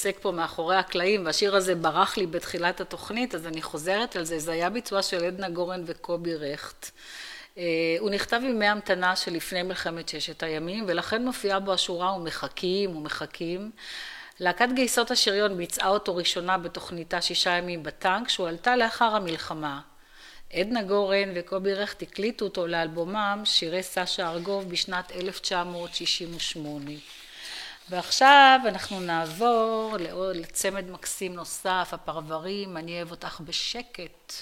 מתעסק 0.06 0.22
פה 0.22 0.32
מאחורי 0.32 0.76
הקלעים, 0.76 1.26
והשיר 1.26 1.56
הזה 1.56 1.76
ברח 1.76 2.18
לי 2.18 2.28
בתחילת 2.28 2.82
התוכנית, 2.82 3.36
אז 3.36 3.48
אני 3.48 3.62
חוזרת 3.62 4.16
על 4.16 4.24
זה. 4.24 4.40
זה 4.40 4.52
היה 4.52 4.70
ביצוע 4.70 5.02
של 5.02 5.26
עדנה 5.26 5.50
גורן 5.50 5.84
וקובי 5.86 6.36
רכט. 6.36 6.92
אה, 7.58 7.64
הוא 8.00 8.10
נכתב 8.10 8.42
ימי 8.44 8.68
המתנה 8.68 9.16
שלפני 9.16 9.64
מלחמת 9.64 10.10
ששת 10.10 10.44
הימים, 10.44 10.86
ולכן 10.88 11.26
מופיעה 11.26 11.60
בו 11.60 11.74
השורה 11.74 12.16
ומחכים 12.16 12.96
ומחכים. 12.96 13.72
להקת 14.40 14.68
גייסות 14.76 15.12
השריון 15.12 15.58
ביצעה 15.58 15.90
אותו 15.90 16.16
ראשונה 16.16 16.58
בתוכניתה 16.58 17.22
שישה 17.22 17.50
ימים 17.50 17.84
בטנק, 17.84 18.30
שהועלתה 18.30 18.76
לאחר 18.76 19.16
המלחמה. 19.16 19.82
עדנה 20.54 20.84
גורן 20.84 21.30
וקובי 21.36 21.74
רכט 21.74 22.02
הקליטו 22.02 22.46
אותו 22.46 22.68
לאלבומם 22.68 23.42
שירי 23.46 23.84
סשה 23.84 24.30
ארגוב 24.30 24.70
בשנת 24.70 25.12
1968. 25.12 26.92
ועכשיו 27.90 28.60
אנחנו 28.66 29.00
נעבור 29.00 29.96
לצמד 30.34 30.90
מקסים 30.90 31.34
נוסף, 31.34 31.90
הפרברים, 31.92 32.78
אני 32.78 32.98
אוהב 32.98 33.12
אותך 33.12 33.42
בשקט. 33.46 34.34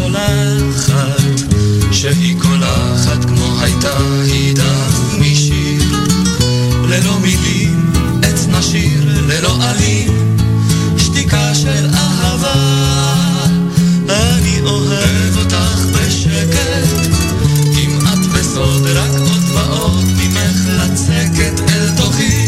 סולחת 0.00 1.52
שהיא 1.92 2.36
קולחת 2.38 3.24
כמו 3.24 3.60
הייתה 3.60 3.96
היא 4.24 4.54
דף 4.54 5.14
משיר. 5.18 5.82
ללא 6.88 7.18
מילים 7.18 7.92
עץ 8.22 8.46
נשיר 8.46 9.22
ללא 9.26 9.56
עלים 9.62 10.36
שתיקה 10.98 11.54
של 11.54 11.86
אהבה. 11.94 12.54
אני 14.08 14.60
אוהב 14.64 15.36
אותך 15.36 15.84
בשקט 15.92 17.16
כמעט 17.74 18.26
בסוד 18.34 18.86
רק 18.86 19.10
עוד 19.10 19.42
ועוד 19.54 20.04
ממך 20.16 20.66
לצקת 20.66 21.60
אל 21.68 21.88
תוכי 21.96 22.39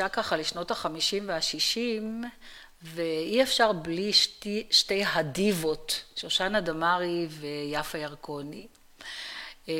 מקדישה 0.00 0.22
ככה 0.22 0.36
לשנות 0.36 0.70
החמישים 0.70 1.28
והשישים, 1.28 2.24
ואי 2.82 3.42
אפשר 3.42 3.72
בלי 3.72 4.12
שתי, 4.12 4.66
שתי 4.70 5.04
הדיבות, 5.04 6.04
שושנה 6.16 6.60
דמארי 6.60 7.26
ויפה 7.30 7.98
ירקוני. 7.98 8.66
אה, 9.68 9.74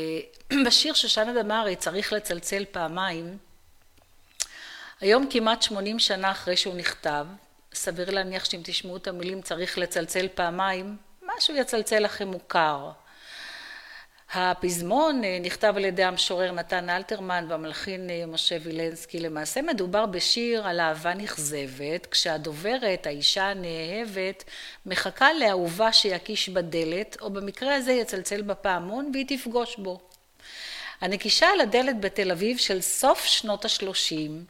בשיר 0.66 0.95
שושנה 0.95 1.43
דמארי 1.43 1.77
צריך 1.77 2.12
לצלצל 2.12 2.65
פעמיים. 2.70 3.39
היום 5.01 5.27
כמעט 5.31 5.62
80 5.62 5.99
שנה 5.99 6.31
אחרי 6.31 6.57
שהוא 6.57 6.74
נכתב, 6.74 7.27
סביר 7.74 8.11
להניח 8.11 8.45
שאם 8.45 8.61
תשמעו 8.65 8.97
את 8.97 9.07
המילים 9.07 9.43
צריך 9.43 9.78
לצלצל 9.78 10.28
פעמיים, 10.35 10.97
משהו 11.23 11.57
יצלצל 11.57 11.99
לכם 11.99 12.28
מוכר. 12.28 12.90
הפזמון 14.32 15.24
אה, 15.24 15.38
נכתב 15.42 15.74
על 15.76 15.84
ידי 15.84 16.05
המשורר 16.05 16.52
נתן 16.52 16.90
אלתרמן 16.90 17.46
והמלחין 17.48 18.10
אה, 18.10 18.26
משה 18.26 18.56
וילנסקי. 18.62 19.20
למעשה 19.20 19.62
מדובר 19.62 20.06
בשיר 20.06 20.66
על 20.66 20.80
אהבה 20.80 21.14
נכזבת, 21.14 22.06
כשהדוברת, 22.10 23.06
האישה 23.06 23.44
הנאהבת, 23.44 24.44
מחכה 24.86 25.32
לאהובה 25.32 25.92
שיקיש 25.92 26.48
בדלת, 26.48 27.16
או 27.20 27.30
במקרה 27.30 27.74
הזה 27.74 27.92
יצלצל 27.92 28.42
בפעמון 28.42 29.10
והיא 29.12 29.26
תפגוש 29.28 29.76
בו. 29.76 30.00
הנקישה 31.00 31.46
על 31.46 31.60
הדלת 31.60 32.00
בתל 32.00 32.30
אביב 32.30 32.59
של 32.59 32.80
סוף 32.80 33.24
שנות 33.24 33.64
השלושים 33.64 34.44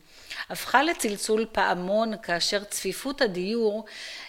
הפכה 0.50 0.82
לצלצול 0.82 1.46
פעמון 1.52 2.12
כאשר 2.22 2.64
צפיפות 2.64 3.20
הדיור 3.20 3.84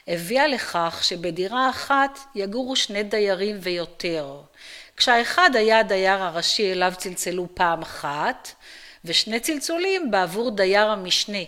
הביאה 0.08 0.48
לכך 0.48 1.00
שבדירה 1.04 1.70
אחת 1.70 2.20
יגורו 2.36 2.76
שני 2.76 3.04
דיירים 3.04 3.58
ויותר. 3.60 4.42
כשהאחד 5.00 5.50
היה 5.54 5.80
הדייר 5.80 6.24
הראשי 6.24 6.72
אליו 6.72 6.94
צלצלו 6.98 7.48
פעם 7.54 7.82
אחת, 7.82 8.52
ושני 9.06 9.40
צלצולים 9.40 10.12
בעבור 10.12 10.52
דייר 10.52 10.88
המשנה. 10.88 11.44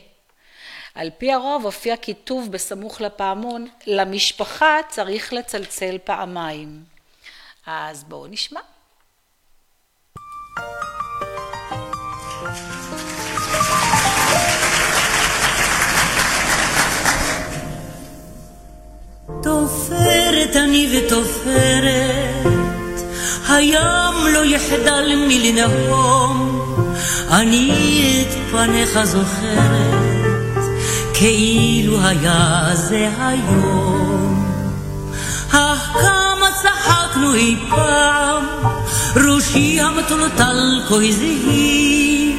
על 0.96 1.10
פי 1.18 1.34
הרוב 1.34 1.66
הופיע 1.66 1.98
כיתוב 1.98 2.52
בסמוך 2.52 3.02
לפעמון, 3.02 3.68
למשפחה 3.88 4.78
צריך 4.90 5.34
לצלצל 5.34 5.98
פעמיים. 6.04 6.84
אז 7.66 8.04
בואו 8.04 8.28
נשמע. 8.28 8.60
תופרת 19.44 20.56
אני 20.56 20.88
ותופרת 20.98 22.61
הים 23.52 24.34
לא 24.34 24.46
יחדל 24.46 25.12
מלנהום, 25.28 26.62
אני 27.30 27.72
את 28.22 28.36
פניך 28.52 29.04
זוכרת, 29.04 30.64
כאילו 31.14 32.02
היה 32.02 32.70
זה 32.74 33.10
היום. 33.20 34.46
אך 35.52 35.92
כמה 35.94 36.48
צחקנו 36.64 37.34
אי 37.34 37.56
פעם, 37.70 38.46
ראשי 39.16 39.82
המטולטל 39.82 40.82
כה 40.88 40.96
הזהיר, 40.96 42.36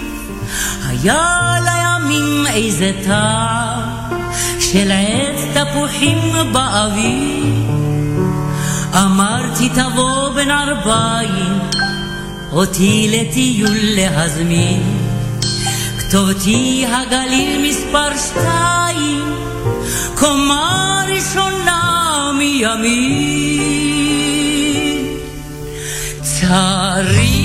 היה 0.88 1.54
לימים 1.64 2.46
איזה 2.46 2.92
טעם 3.04 3.88
של 4.60 4.92
עץ 4.92 5.40
תפוחים 5.54 6.18
באוויר. 6.52 8.01
אמרתי 8.94 9.68
תבוא 9.68 10.28
בין 10.34 10.50
ארבעים, 10.50 11.58
אותי 12.52 13.08
לטיול 13.12 13.78
להזמין. 13.82 14.98
כתובתי 15.98 16.86
הגליל 16.86 17.68
מספר 17.68 18.16
שתיים, 18.16 19.34
קומה 20.14 21.04
ראשונה 21.08 22.30
מימין. 22.38 23.62
צריך 26.22 27.41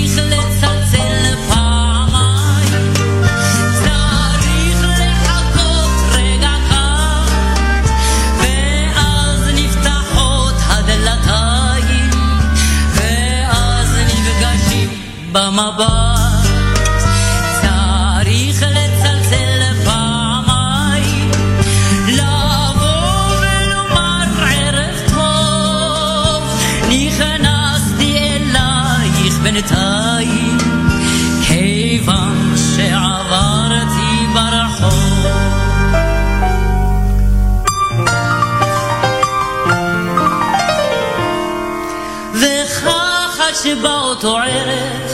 במבט. 15.58 16.18
צריך 17.62 18.62
לצלצל 18.62 19.62
פעמיים, 19.84 21.30
לבוא 22.08 23.36
ולומר 23.40 24.24
ערב 24.50 24.94
טוב, 25.14 26.44
נכנסתי 26.88 28.18
אלייך 28.18 29.38
בינתיים, 29.42 30.58
כיוון 31.48 32.54
שעברתי 32.76 34.26
ברחוב. 34.34 35.26
וכך 42.34 43.40
עד 43.40 43.54
שבאותו 43.62 44.38
ערב 44.38 45.07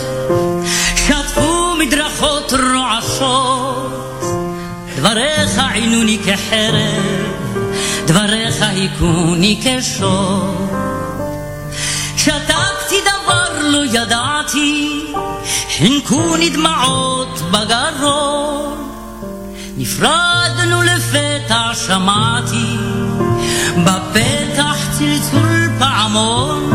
רועשות 3.04 4.22
דבריך 4.96 5.60
עינוני 5.72 6.18
כחרב 6.18 7.04
דבריך 8.06 8.56
היכוני 8.60 9.60
כשוט 9.64 10.70
שתקתי 12.16 12.96
דבר 13.00 13.60
לא 13.60 13.84
ידעתי 13.84 15.04
חינקוני 15.76 16.50
דמעות 16.50 17.40
בגרון. 17.50 18.88
נפרדנו 19.76 20.82
לפתע 20.82 21.74
שמעתי 21.86 22.76
בפתח 23.84 24.76
צלצול 24.98 25.68
פעמון. 25.78 26.72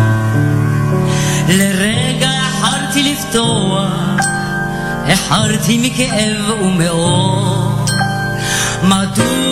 לרגע 1.49 2.29
החרתי 2.29 3.03
לפתוח, 3.03 3.89
החרתי 5.09 5.77
מכאב 5.77 6.61
ומאור. 6.61 7.85
מדוע 8.83 9.48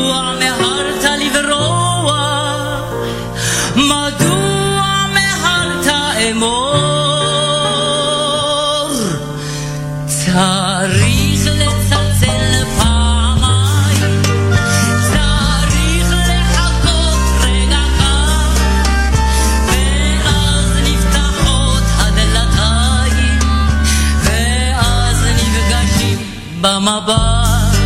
במבט. 26.88 27.78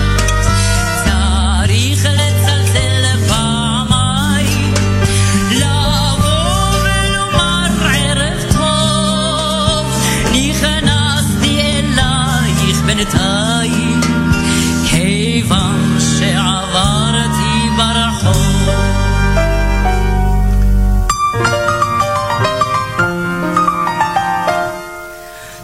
צריך 1.06 2.06
לצלצל 2.06 3.06
פעמיים, 3.28 4.73
לבוא 5.52 6.73
ולומר 6.84 7.68
ערב 7.94 8.41
טוב, 8.52 9.86
נכנסתי 10.32 11.61
אלייך 11.61 12.78
בינתיים, 12.86 14.02
כיוון 14.90 15.98
שעברתי 16.19 17.69
ברחוב. 17.78 18.69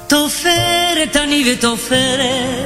תופרת 0.08 1.16
אני 1.16 1.54
ותופרת, 1.54 2.57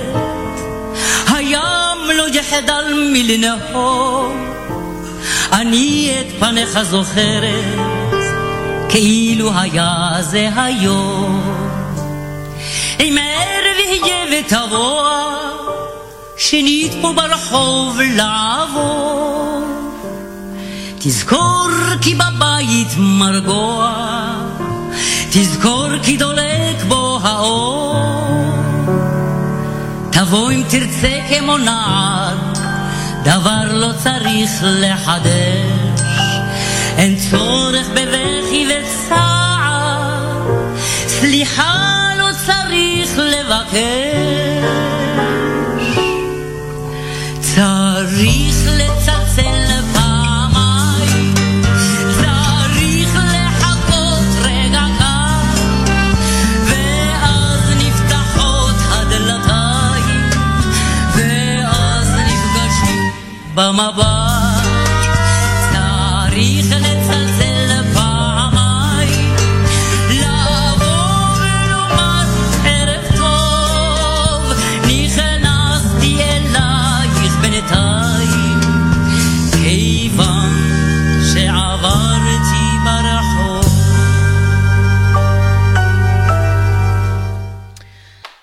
הים 2.52 2.66
לא 2.66 2.72
יחדל 2.72 2.94
מלנהום, 3.14 4.54
אני 5.52 6.16
את 6.20 6.40
פניך 6.40 6.82
זוכרת, 6.82 7.80
כאילו 8.90 9.52
היה 9.60 10.18
זה 10.22 10.50
היום. 10.56 11.42
אם 13.00 13.18
ערב 13.20 13.78
יהיה 13.80 14.42
ותבוא, 14.46 15.04
שנית 16.38 16.92
פה 17.02 17.14
ברחוב 17.14 18.00
לעבור. 18.16 19.62
תזכור 21.00 21.70
כי 22.02 22.16
בבית 22.16 22.98
מרגוע, 22.98 23.94
תזכור 25.32 25.88
כי 26.04 26.18
דולק 26.18 26.84
בו 26.88 27.20
האור. 27.24 28.41
תבוא 30.26 30.52
אם 30.52 30.64
תרצה 30.70 31.20
כמו 31.30 31.58
נער, 31.58 32.36
דבר 33.24 33.64
לא 33.74 33.92
צריך 34.04 34.52
לחדש. 34.64 36.02
אין 36.98 37.16
צורך 37.30 37.88
בבכי 37.90 38.68
וצער, 38.70 40.42
סליחה 41.08 42.10
לא 42.18 42.28
צריך 42.46 43.18
לבקש. 43.18 44.62
צריך 47.40 48.61
במבט. 63.62 64.02
צריך 64.02 64.31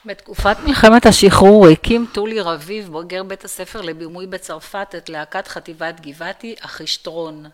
בתקופת 0.08 0.56
מלחמת 0.64 1.06
השחרור 1.06 1.68
הקים 1.68 2.06
טולי 2.12 2.40
רביב, 2.40 2.88
בוגר 2.88 3.22
בית 3.22 3.44
הספר 3.44 3.80
לבימוי 3.80 4.26
בצרפת, 4.26 4.94
את 4.96 5.08
להקת 5.08 5.48
חטיבת 5.48 6.00
גבעתי, 6.00 6.54
אחישטרון. 6.60 7.46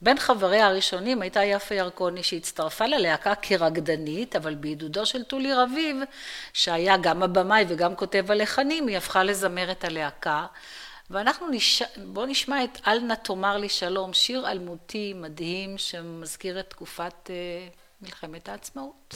בין 0.00 0.18
חבריה 0.18 0.66
הראשונים 0.66 1.22
הייתה 1.22 1.44
יפה 1.44 1.74
ירקוני, 1.74 2.22
שהצטרפה 2.22 2.86
ללהקה 2.86 3.34
כרקדנית, 3.34 4.36
אבל 4.36 4.54
בעידודו 4.54 5.06
של 5.06 5.24
טולי 5.24 5.52
רביב, 5.52 5.96
שהיה 6.52 6.96
גם 6.96 7.22
הבמאי 7.22 7.64
וגם 7.68 7.94
כותב 7.94 8.30
הלחנים, 8.30 8.86
היא 8.86 8.96
הפכה 8.96 9.22
לזמר 9.22 9.70
את 9.70 9.84
הלהקה. 9.84 10.46
ואנחנו 11.10 11.48
נש... 11.50 11.82
בואו 11.96 12.26
נשמע 12.26 12.64
את 12.64 12.78
אל 12.86 13.00
נא 13.00 13.14
תאמר 13.14 13.56
לי 13.56 13.68
שלום, 13.68 14.12
שיר 14.12 14.50
אלמותי 14.50 15.12
מדהים 15.16 15.78
שמזכיר 15.78 16.60
את 16.60 16.70
תקופת 16.70 17.14
uh, 17.26 18.02
מלחמת 18.02 18.48
העצמאות. 18.48 19.14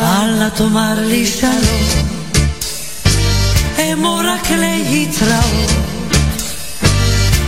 אל 0.00 0.34
נא 0.38 0.48
תאמר 0.48 0.94
לי 0.96 1.26
שלום, 1.26 2.08
אמור 3.92 4.20
רק 4.24 4.50
להתראות, 4.50 5.70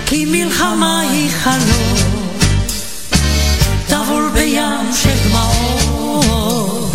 כי 0.07 0.25
מלחמה 0.25 1.01
היא 1.01 1.31
חלום, 1.31 2.29
טבול 3.87 4.31
בים 4.35 4.93
של 5.03 5.29
דמעות, 5.29 6.93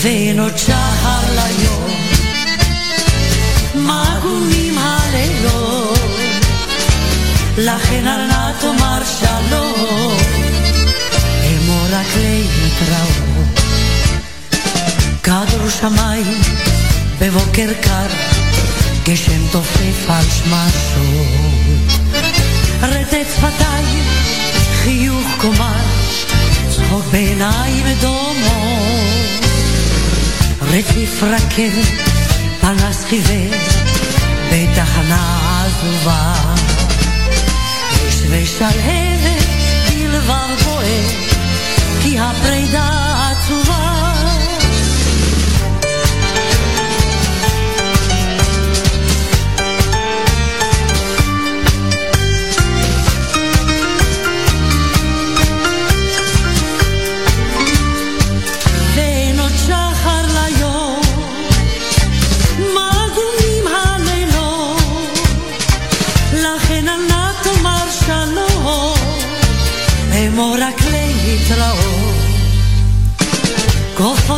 ואין 0.00 0.40
עוד 0.40 0.58
שחר 0.58 1.22
ליום, 1.34 1.90
מגונים 3.74 4.78
הלילות, 4.78 5.98
לכן 7.58 8.06
אל 8.06 8.26
נא 8.26 8.52
תאמר 8.60 9.02
שלום, 9.20 10.16
אמור 11.42 11.86
רק 11.90 12.06
להתראות. 12.16 13.31
כדור 15.22 15.68
שמיים 15.80 16.40
בבוקר 17.18 17.72
קר, 17.80 18.06
גשם 19.04 19.48
תופף 19.52 20.10
על 20.10 20.24
שמשות. 20.24 22.02
רטט 22.82 23.26
שפתיים, 23.36 24.04
חיוך 24.82 25.26
קומר, 25.40 25.82
צחוק 26.68 27.04
בעיניים 27.12 27.86
דומות. 28.00 29.46
רציף 30.62 31.22
רכבת, 31.22 32.10
פנס 32.60 33.04
חיוור, 33.04 33.54
בתחנה 34.52 35.38
עזובה. 35.64 36.34
אש 38.08 38.22
ושלהבת, 38.30 39.46
בלבב 39.88 40.64
בוער, 40.64 41.08
כי 42.02 42.18
הפרידה 42.18 43.01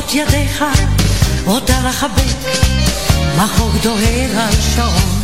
כופות 0.04 0.14
ידיך, 0.14 0.64
אותה 1.46 1.80
לחבק, 1.88 2.36
מחוק 3.36 3.72
דוהר 3.82 4.38
על 4.38 4.52
שעון. 4.74 5.22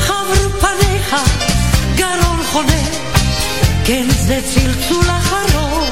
חברו 0.00 0.60
פניך, 0.60 1.16
גרון 1.96 2.42
חונה, 2.52 2.82
כן 3.84 4.06
זה 4.10 4.40
צלצול 4.54 5.04
אחרון. 5.10 5.90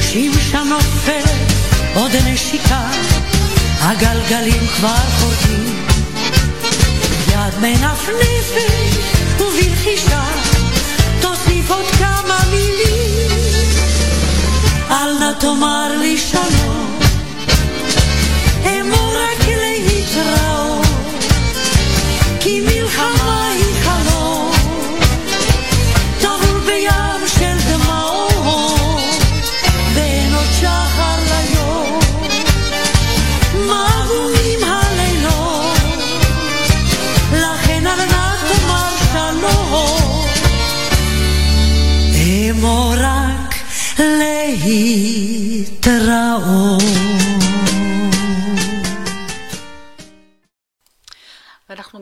שמשה 0.00 0.62
נופלת, 0.62 1.52
עוד 1.94 2.10
נשיקה, 2.26 2.88
הגלגלים 3.80 4.66
כבר 4.76 4.96
חורקים. 5.20 5.86
יד 7.32 7.58
מנפנפת, 7.60 9.40
ובלחישה, 9.40 10.24
תוסיף 11.20 11.70
עוד 11.70 11.86
כמה 11.98 12.38
מילים. 12.50 12.83
תאמר 15.40 15.96
לי 16.00 16.18
שלום, 16.18 16.93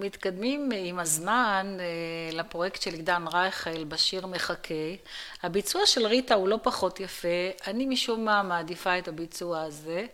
מתקדמים 0.02 0.70
עם 0.76 0.98
הזמן 0.98 1.76
אה, 1.80 2.36
לפרויקט 2.36 2.82
של 2.82 2.94
עידן 2.94 3.24
רייכל 3.32 3.84
בשיר 3.84 4.26
מחכה. 4.26 4.74
הביצוע 5.42 5.86
של 5.86 6.06
ריטה 6.06 6.34
הוא 6.34 6.48
לא 6.48 6.58
פחות 6.62 7.00
יפה, 7.00 7.28
אני 7.66 7.86
משום 7.86 8.24
מה 8.24 8.42
מעדיפה 8.42 8.98
את 8.98 9.08
הביצוע 9.08 9.62
הזה. 9.62 10.06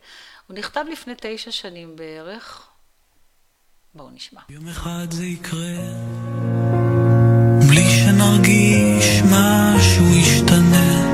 הוא 0.47 0.57
נכתב 0.59 0.85
לפני 0.93 1.15
תשע 1.17 1.51
שנים 1.51 1.97
בערך. 1.97 2.69
בואו 3.95 4.11
נשמע. 4.11 4.41
יום 4.49 4.69
אחד 4.69 5.07
זה 5.11 5.25
יקרה, 5.25 5.77
בלי 7.69 7.85
שנרגיש 7.91 9.23
משהו 9.25 10.05
ישתנה, 10.05 11.09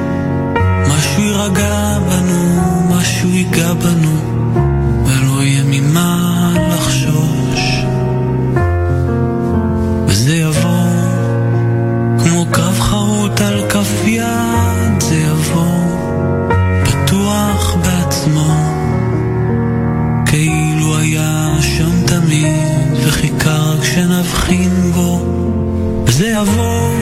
משהו 0.89 1.23
יירגע 1.23 1.99
בנו, 1.99 2.61
משהו 2.91 3.29
ייגע 3.29 3.73
בנו, 3.73 4.35
תמיד 26.19 26.37
וחיכה 26.37 26.63
רק 26.63 26.94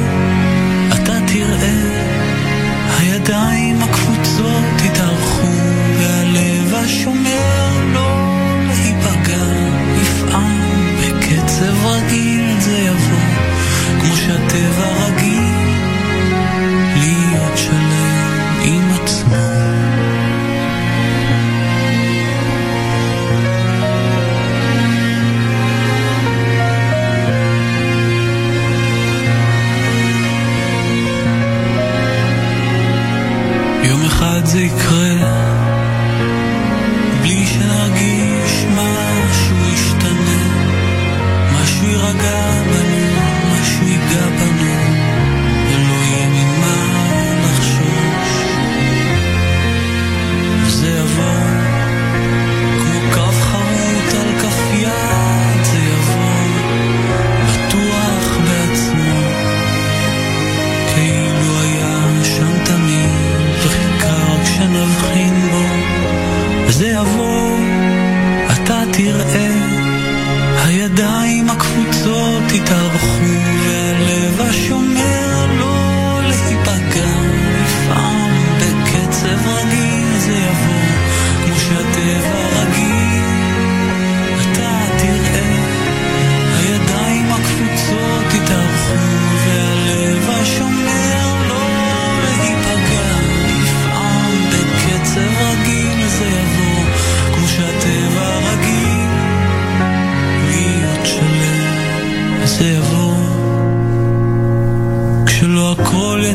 זה 34.46 34.60
יקרה 34.60 35.31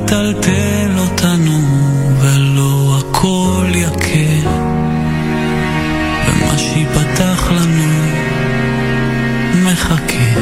יטלטל 0.07 0.91
אותנו 0.97 1.59
ולא 2.21 2.97
הכל 2.99 3.65
יכה. 3.75 4.49
ומה 6.27 6.57
שיפתח 6.57 7.51
לנו 7.51 7.93
מחכה. 9.65 10.39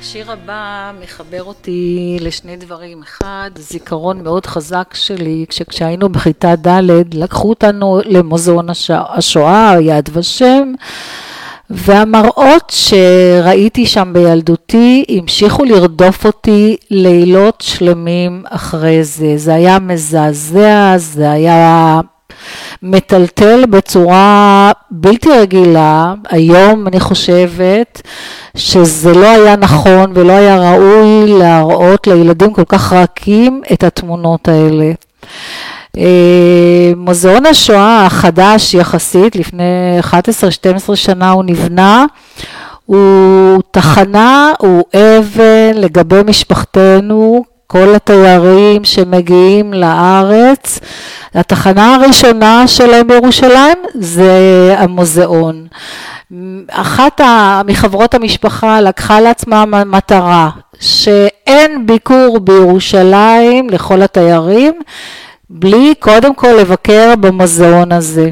השיר 0.00 0.32
הבא 0.32 0.92
מחבר 1.04 1.42
אותי 1.42 2.16
לשני 2.20 2.56
דברים. 2.56 3.02
אחד, 3.02 3.50
זיכרון 3.56 4.22
מאוד 4.22 4.46
חזק 4.46 4.94
שלי, 4.94 5.46
כשהיינו 5.68 6.08
בכיתה 6.08 6.56
ד', 6.56 7.14
לקחו 7.14 7.48
אותנו 7.48 8.00
למוזיאון 8.04 8.70
הש... 8.70 8.90
השואה, 8.90 9.74
יד 9.80 10.08
ושם, 10.12 10.72
והמראות 11.70 12.72
שראיתי 12.76 13.86
שם 13.86 14.10
בילדותי 14.12 15.04
המשיכו 15.08 15.64
לרדוף 15.64 16.26
אותי 16.26 16.76
לילות 16.90 17.60
שלמים 17.60 18.42
אחרי 18.48 19.04
זה. 19.04 19.32
זה 19.36 19.54
היה 19.54 19.78
מזעזע, 19.78 20.94
זה 20.96 21.30
היה 21.30 22.00
מטלטל 22.82 23.66
בצורה 23.66 24.72
בלתי 24.90 25.28
רגילה. 25.30 26.14
היום 26.28 26.86
אני 26.86 27.00
חושבת 27.00 28.02
שזה 28.56 29.14
לא 29.14 29.26
היה 29.26 29.56
נכון 29.56 30.12
ולא 30.14 30.32
היה 30.32 30.56
ראוי 30.58 31.38
להראות 31.38 32.06
לילדים 32.06 32.52
כל 32.52 32.64
כך 32.68 32.92
רכים 32.92 33.62
את 33.72 33.84
התמונות 33.84 34.48
האלה. 34.48 34.92
אה, 35.98 36.92
מוזיאון 36.96 37.46
השואה 37.46 38.06
החדש 38.06 38.74
יחסית, 38.74 39.36
לפני 39.36 40.00
11-12 40.90 40.96
שנה 40.96 41.30
הוא 41.30 41.44
נבנה, 41.44 42.04
הוא 42.86 43.62
תחנה, 43.70 44.52
הוא 44.58 44.84
אבן 44.94 45.74
לגבי 45.74 46.20
משפחתנו, 46.26 47.44
כל 47.66 47.94
התיירים 47.94 48.84
שמגיעים 48.84 49.72
לארץ, 49.72 50.80
התחנה 51.34 51.94
הראשונה 51.94 52.68
שלהם 52.68 53.08
בירושלים 53.08 53.78
זה 53.94 54.74
המוזיאון. 54.78 55.66
אחת 56.70 57.20
מחברות 57.66 58.14
המשפחה 58.14 58.80
לקחה 58.80 59.20
לעצמה 59.20 59.64
מטרה 59.66 60.50
שאין 60.80 61.86
ביקור 61.86 62.38
בירושלים 62.40 63.70
לכל 63.70 64.02
התיירים 64.02 64.74
בלי 65.50 65.94
קודם 65.98 66.34
כל 66.34 66.52
לבקר 66.60 67.14
במוזיאון 67.20 67.92
הזה. 67.92 68.30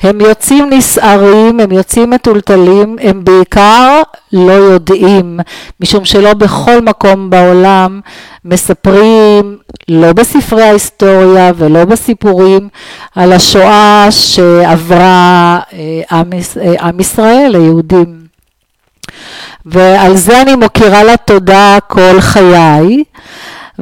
הם 0.00 0.20
יוצאים 0.20 0.70
נסערים, 0.70 1.60
הם 1.60 1.72
יוצאים 1.72 2.10
מטולטלים, 2.10 2.96
הם 3.00 3.24
בעיקר 3.24 4.02
לא 4.32 4.52
יודעים, 4.52 5.40
משום 5.80 6.04
שלא 6.04 6.34
בכל 6.34 6.80
מקום 6.80 7.30
בעולם 7.30 8.00
מספרים, 8.44 9.58
לא 9.88 10.12
בספרי 10.12 10.62
ההיסטוריה 10.62 11.52
ולא 11.56 11.84
בסיפורים, 11.84 12.68
על 13.14 13.32
השואה 13.32 14.06
שעברה 14.10 15.60
עם, 16.10 16.30
עם 16.80 17.00
ישראל, 17.00 17.54
היהודים. 17.54 18.20
ועל 19.66 20.16
זה 20.16 20.42
אני 20.42 20.54
מוקירה 20.54 21.02
לה 21.02 21.16
תודה 21.16 21.78
כל 21.88 22.20
חיי. 22.20 23.04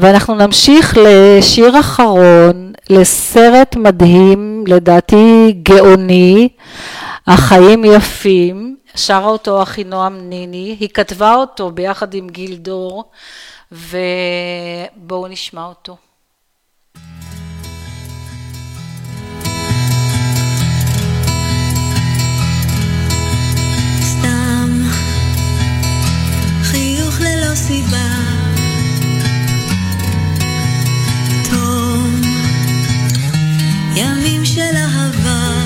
ואנחנו 0.00 0.34
נמשיך 0.34 0.98
לשיר 1.02 1.80
אחרון, 1.80 2.72
לסרט 2.90 3.76
מדהים, 3.76 4.64
לדעתי 4.66 5.54
גאוני, 5.62 6.48
החיים 7.26 7.84
יפים, 7.84 8.76
שרה 8.94 9.26
אותו 9.26 9.62
אחינועם 9.62 10.28
ניני, 10.28 10.76
היא 10.80 10.88
כתבה 10.88 11.34
אותו 11.34 11.70
ביחד 11.70 12.14
עם 12.14 12.28
גיל 12.28 12.56
דור, 12.56 13.04
ובואו 13.72 15.28
נשמע 15.28 15.64
אותו. 15.64 15.96
סתם 24.02 24.82
חיוך 26.62 27.20
ללא 27.20 27.54
סיבה 27.54 28.17
ימים 33.98 34.44
של 34.44 34.76
אהבה. 34.76 35.57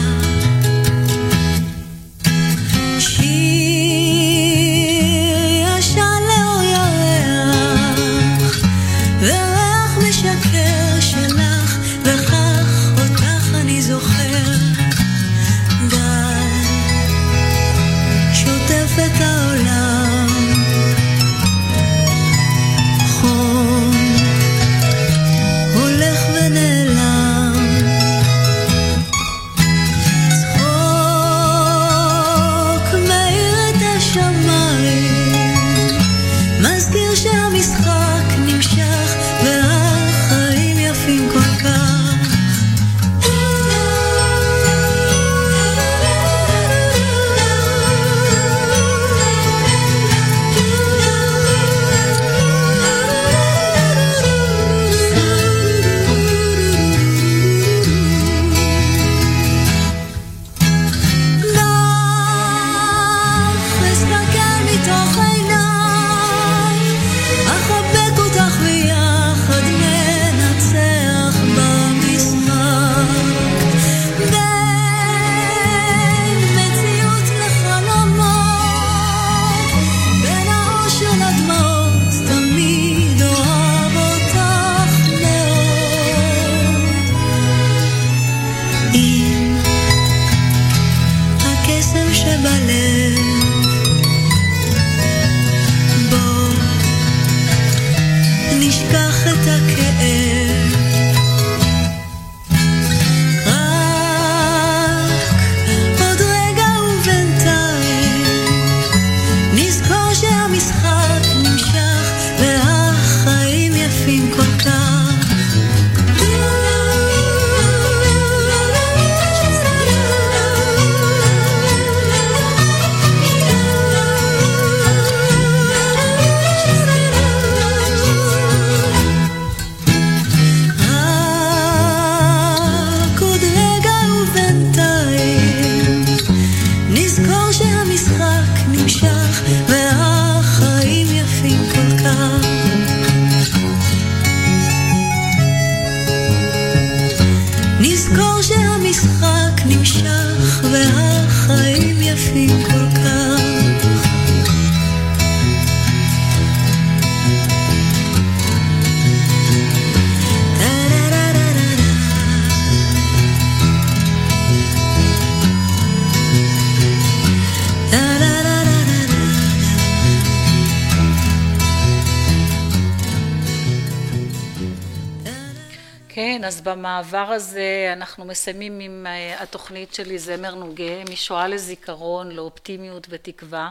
במעבר 176.83 177.19
הזה 177.19 177.91
אנחנו 177.93 178.25
מסיימים 178.25 178.81
עם 178.81 179.07
אה, 179.07 179.43
התוכנית 179.43 179.95
שלי 179.95 180.19
זמר 180.19 180.55
נוגה, 180.55 181.05
משואה 181.11 181.49
לזיכרון, 181.49 182.31
לאופטימיות 182.31 183.07
ותקווה. 183.11 183.71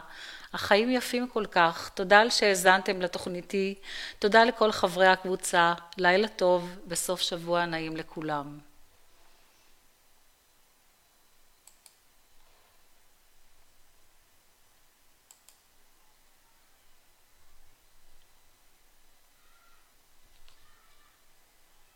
החיים 0.53 0.89
יפים 0.91 1.27
כל 1.27 1.45
כך. 1.45 1.89
תודה 1.93 2.19
על 2.19 2.29
שהאזנתם 2.29 3.01
לתוכניתי. 3.01 3.75
תודה 4.19 4.43
לכל 4.43 4.71
חברי 4.71 5.07
הקבוצה. 5.07 5.73
לילה 5.97 6.27
טוב 6.27 6.69
וסוף 6.87 7.21
שבוע 7.21 7.65
נעים 7.65 7.97
לכולם. 7.97 8.70